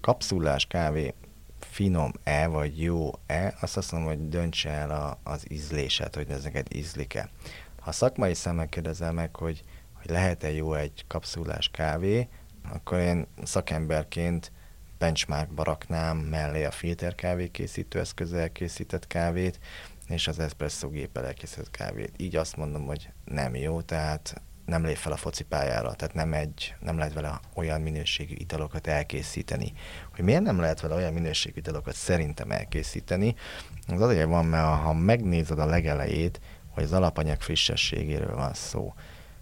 [0.00, 1.14] kapszulás kávé
[1.58, 6.66] finom-e, vagy jó-e, azt azt mondom, hogy döntse el a, az ízléset, hogy ez neked
[6.74, 7.28] ízlik-e.
[7.86, 9.62] Ha szakmai szemmel kérdezel meg, hogy,
[9.92, 12.28] hogy lehet-e jó egy kapszulás kávé,
[12.72, 14.52] akkor én szakemberként
[14.98, 19.58] benchmarkba raknám mellé a filter kávé készítő eszközzel készített kávét,
[20.08, 22.12] és az espresso géppel elkészített kávét.
[22.16, 26.74] Így azt mondom, hogy nem jó, tehát nem lép fel a focipályára, tehát nem, egy,
[26.80, 29.72] nem lehet vele olyan minőségű italokat elkészíteni.
[30.14, 33.34] Hogy miért nem lehet vele olyan minőségű italokat szerintem elkészíteni,
[33.88, 36.40] az azért van, mert ha megnézed a legelejét,
[36.76, 38.94] hogy az alapanyag frissességéről van szó.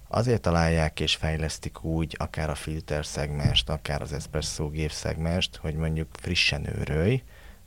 [0.09, 5.75] Azért találják és fejlesztik úgy akár a filter szegmest, akár az espresso gép szegmest, hogy
[5.75, 7.23] mondjuk frissen őrölj,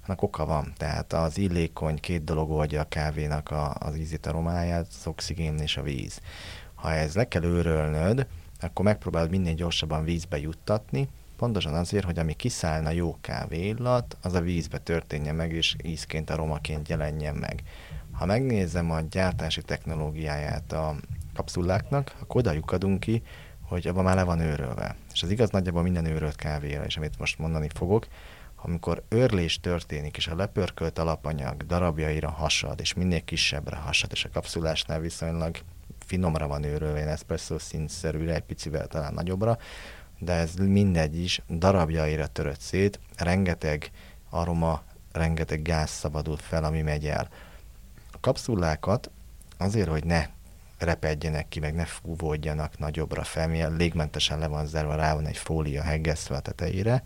[0.05, 0.73] annak oka van.
[0.77, 5.77] Tehát az illékony két dolog oldja a kávénak a, az ízét, aromáját, az oxigén és
[5.77, 6.21] a víz.
[6.75, 8.27] Ha ez le kell őrölnöd,
[8.59, 11.07] akkor megpróbálod minél gyorsabban vízbe juttatni,
[11.37, 16.29] pontosan azért, hogy ami kiszállna jó kávé illat, az a vízbe történjen meg, és ízként,
[16.29, 17.63] aromaként jelenjen meg.
[18.17, 20.95] Ha megnézem a gyártási technológiáját a
[21.33, 23.23] kapszuláknak, akkor oda lyukadunk ki,
[23.61, 24.95] hogy abban már le van őrölve.
[25.13, 28.07] És az igaz nagyjából minden őrölt kávéra, és amit most mondani fogok,
[28.55, 34.29] amikor őrlés történik, és a lepörkölt alapanyag darabjaira hasad, és minél kisebbre hasad, és a
[34.33, 35.57] kapszulásnál viszonylag
[36.05, 39.57] finomra van őrölve, én espresso szintszerűre, egy picivel talán nagyobbra,
[40.19, 43.91] de ez mindegy is, darabjaira törött szét, rengeteg
[44.29, 47.29] aroma, rengeteg gáz szabadult fel, ami megy el.
[48.19, 49.11] Kapszulákat
[49.57, 50.25] azért, hogy ne
[50.77, 55.37] repedjenek ki, meg ne fúvódjanak nagyobbra fel, milyen légmentesen le van zárva, rá van egy
[55.37, 57.03] fólia heggesztve a tetejére.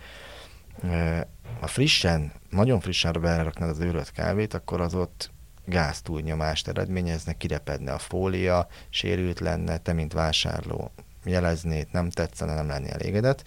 [1.60, 5.32] Ha frissen, nagyon frissen beleraknád az őrölt kávét, akkor az ott
[5.66, 10.92] gáz túlnyomást eredményezne, kirepedne a fólia, sérült lenne, te mint vásárló
[11.24, 13.44] jeleznéd, nem tetszene, nem lenni elégedett.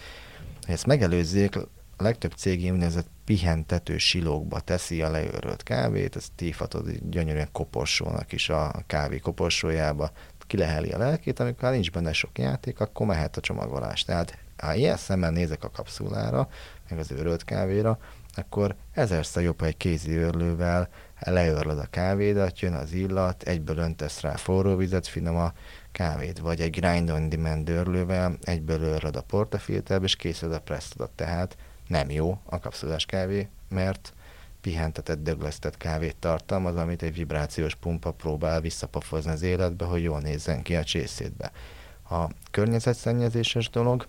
[0.64, 1.58] Hogy ezt megelőzzék,
[1.96, 8.48] a legtöbb cég úgynevezett pihentető silókba teszi a leőrölt kávét, ezt tífatod gyönyörűen koporsónak is
[8.48, 10.10] a kávé koporsójába,
[10.46, 14.02] kileheli a lelkét, amikor nincs benne sok játék, akkor mehet a csomagolás.
[14.02, 16.48] Tehát ha ilyen szemmel nézek a kapszulára,
[16.88, 17.98] meg az őrölt kávéra,
[18.34, 20.88] akkor ezerszer jobb, ha egy kézi őrlővel
[21.18, 25.52] leőrlöd a kávédat, jön az illat, egyből öntesz rá forró vizet, finom a
[25.92, 31.10] kávét, vagy egy grind on demand őrlővel egyből őrlöd a portafilterbe, és készül a presszodat.
[31.10, 31.56] Tehát
[31.86, 34.12] nem jó a kapszulás kávé, mert
[34.60, 40.62] pihentetett, döglesztett kávét tartalmaz, amit egy vibrációs pumpa próbál visszapofozni az életbe, hogy jól nézzen
[40.62, 41.52] ki a csészétbe.
[42.10, 44.06] A környezetszennyezéses dolog,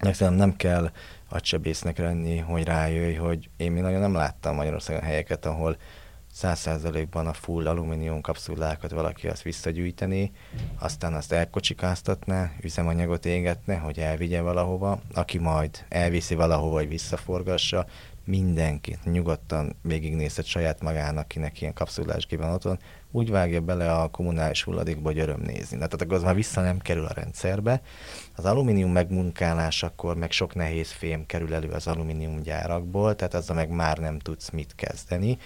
[0.00, 0.90] Egyszerűen nem kell
[1.28, 5.76] agysebésznek lenni, hogy rájöjj, hogy én még nagyon nem láttam Magyarországon helyeket, ahol
[6.40, 10.32] száz százalékban a full alumínium kapszulákat valaki azt visszagyűjteni,
[10.78, 17.86] aztán azt elkocsikáztatná, üzemanyagot égetne, hogy elvigye valahova, aki majd elviszi valahova, hogy visszaforgassa,
[18.24, 22.78] mindenki nyugodtan végignézhet saját magának, kinek ilyen kapszulásgében otthon,
[23.10, 25.76] úgy vágja bele a kommunális hulladékba, hogy öröm nézni.
[25.76, 27.80] Na, tehát akkor az már vissza nem kerül a rendszerbe.
[28.36, 33.70] Az alumínium megmunkálásakor meg sok nehéz fém kerül elő az alumínium gyárakból, tehát azzal meg
[33.70, 35.38] már nem tudsz mit kezdeni.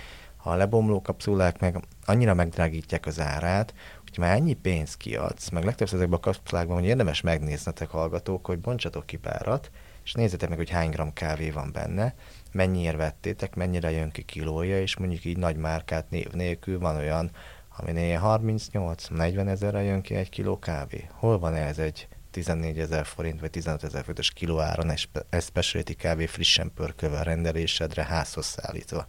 [0.46, 3.74] A lebomló kapszulák meg annyira megdrágítják az árát,
[4.08, 8.58] hogy már ennyi pénzt kiadsz, meg legtöbbször ezekben a kapszulákban, hogy érdemes megnéznetek hallgatók, hogy
[8.58, 9.70] bontsatok ki párat,
[10.04, 12.14] és nézzétek meg, hogy hány gram kávé van benne,
[12.52, 17.30] mennyiért vettétek, mennyire jön ki kilója, és mondjuk így nagy márkát név nélkül van olyan,
[17.76, 21.08] aminél 38-40 ezerre jön ki egy kiló kávé.
[21.10, 25.08] Hol van ez egy 14 ezer forint vagy 15 ezer forintos kilóáron egy
[25.40, 29.06] specialty kávé frissen pörkölve rendelésedre házhoz szállítva?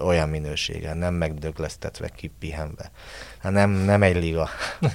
[0.00, 2.90] Olyan minőségen, nem megdöglesztetve, kipihenve.
[3.38, 4.48] Hát nem, nem egy liga.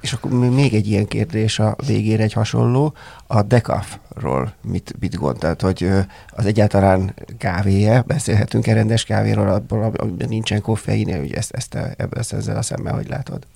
[0.00, 2.94] És akkor még egy ilyen kérdés a végére egy hasonló.
[3.26, 5.90] A decafról mit, mit gondolt, hogy
[6.30, 11.78] az egyáltalán kávéje, beszélhetünk-e rendes kávéról, abból, abból nincsen koffein, hogy ezt, ezt,
[12.10, 13.46] ezt, ezzel a szemmel hogy látod?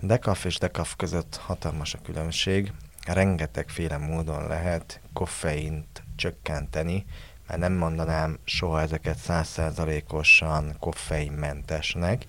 [0.00, 2.72] Decaf és decaf között hatalmas a különbség.
[3.06, 7.04] Rengetegféle módon lehet koffeint csökkenteni,
[7.50, 12.24] mert nem mondanám soha ezeket százszerzalékosan koffeinmentesnek,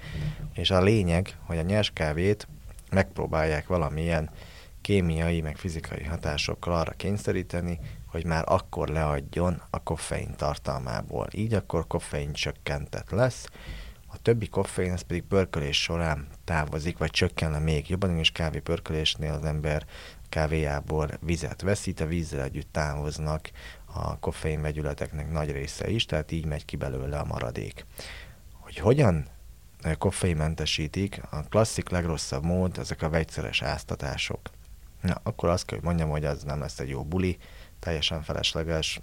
[0.53, 2.47] és a lényeg, hogy a nyerskávét
[2.91, 4.29] megpróbálják valamilyen
[4.81, 11.27] kémiai, meg fizikai hatásokkal arra kényszeríteni, hogy már akkor leadjon a koffein tartalmából.
[11.31, 13.47] Így akkor koffein csökkentett lesz,
[14.13, 18.59] a többi koffein ez pedig pörkölés során távozik, vagy csökken le még jobban, és kávé
[18.59, 19.85] pörkölésnél az ember
[20.29, 23.51] kávéjából vizet veszít, a vízzel együtt távoznak
[23.93, 27.85] a koffein vegyületeknek nagy része is, tehát így megy ki belőle a maradék.
[28.53, 29.27] Hogy hogyan
[29.97, 34.39] koffeinmentesítik, a klasszik legrosszabb mód ezek a vegyszeres áztatások.
[35.01, 37.37] Na, akkor azt kell, hogy mondjam, hogy az nem lesz egy jó buli,
[37.79, 38.99] teljesen felesleges,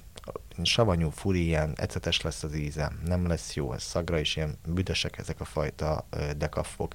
[0.63, 5.19] savanyú, furi, ilyen ecetes lesz az íze, nem lesz jó, ez szagra is ilyen büdösek
[5.19, 6.93] ezek a fajta dekaffok.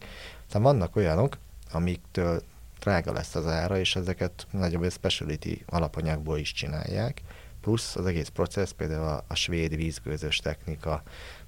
[0.47, 1.37] Tehát vannak olyanok,
[1.71, 2.41] amiktől
[2.79, 7.21] drága lesz az ára, és ezeket nagyobb speciality alapanyagból is csinálják,
[7.63, 11.03] plusz az egész processz, például a, a svéd vízgőzös technika,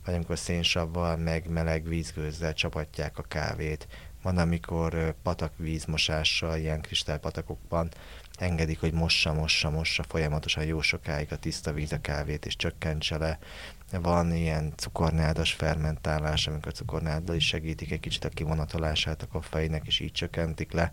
[0.06, 3.88] vagy amikor szénsavval, meg meleg vízgőzzel csapatják a kávét.
[4.22, 7.90] Van, amikor patakvízmosással, ilyen kristálypatakokban
[8.38, 13.18] engedik, hogy mossa, mossa, mossa folyamatosan jó sokáig a tiszta víz a kávét, és csökkentse
[13.18, 13.40] le.
[13.92, 19.86] Van ilyen cukornádas fermentálás, amikor a cukornáddal is segítik egy kicsit a kivonatolását a koffeinek,
[19.86, 20.92] és így csökkentik le.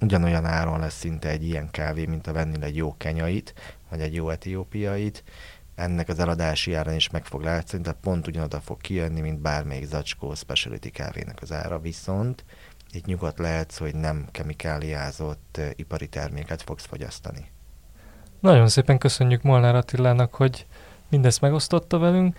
[0.00, 3.54] Ugyanolyan áron lesz szinte egy ilyen kávé, mint a vennél egy jó kenyait,
[3.90, 5.24] vagy egy jó etiópiait,
[5.74, 9.86] ennek az eladási ára is meg fog látszani, tehát pont ugyanoda fog kijönni, mint bármelyik
[9.86, 12.44] zacskó specialty kávének az ára, viszont
[12.92, 17.50] itt nyugodt lehetsz, hogy nem kemikáliázott ipari terméket fogsz fogyasztani.
[18.40, 20.66] Nagyon szépen köszönjük Molnár Attilának, hogy
[21.10, 22.36] mindezt megosztotta velünk.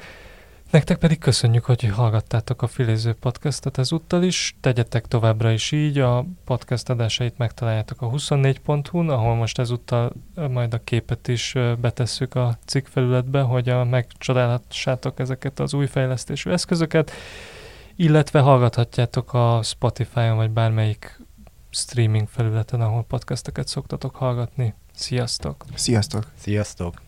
[0.71, 4.55] Nektek pedig köszönjük, hogy hallgattátok a Filéző podcastot ezúttal is.
[4.61, 10.83] Tegyetek továbbra is így, a podcast adásait megtaláljátok a 24.hu-n, ahol most ezúttal majd a
[10.83, 17.11] képet is betesszük a cikk felületbe, hogy a, megcsodálhassátok ezeket az új fejlesztésű eszközöket,
[17.95, 21.19] illetve hallgathatjátok a Spotify-on vagy bármelyik
[21.69, 24.73] streaming felületen, ahol podcasteket szoktatok hallgatni.
[24.93, 25.65] Sziasztok!
[25.75, 26.31] Sziasztok!
[26.37, 27.06] Sziasztok!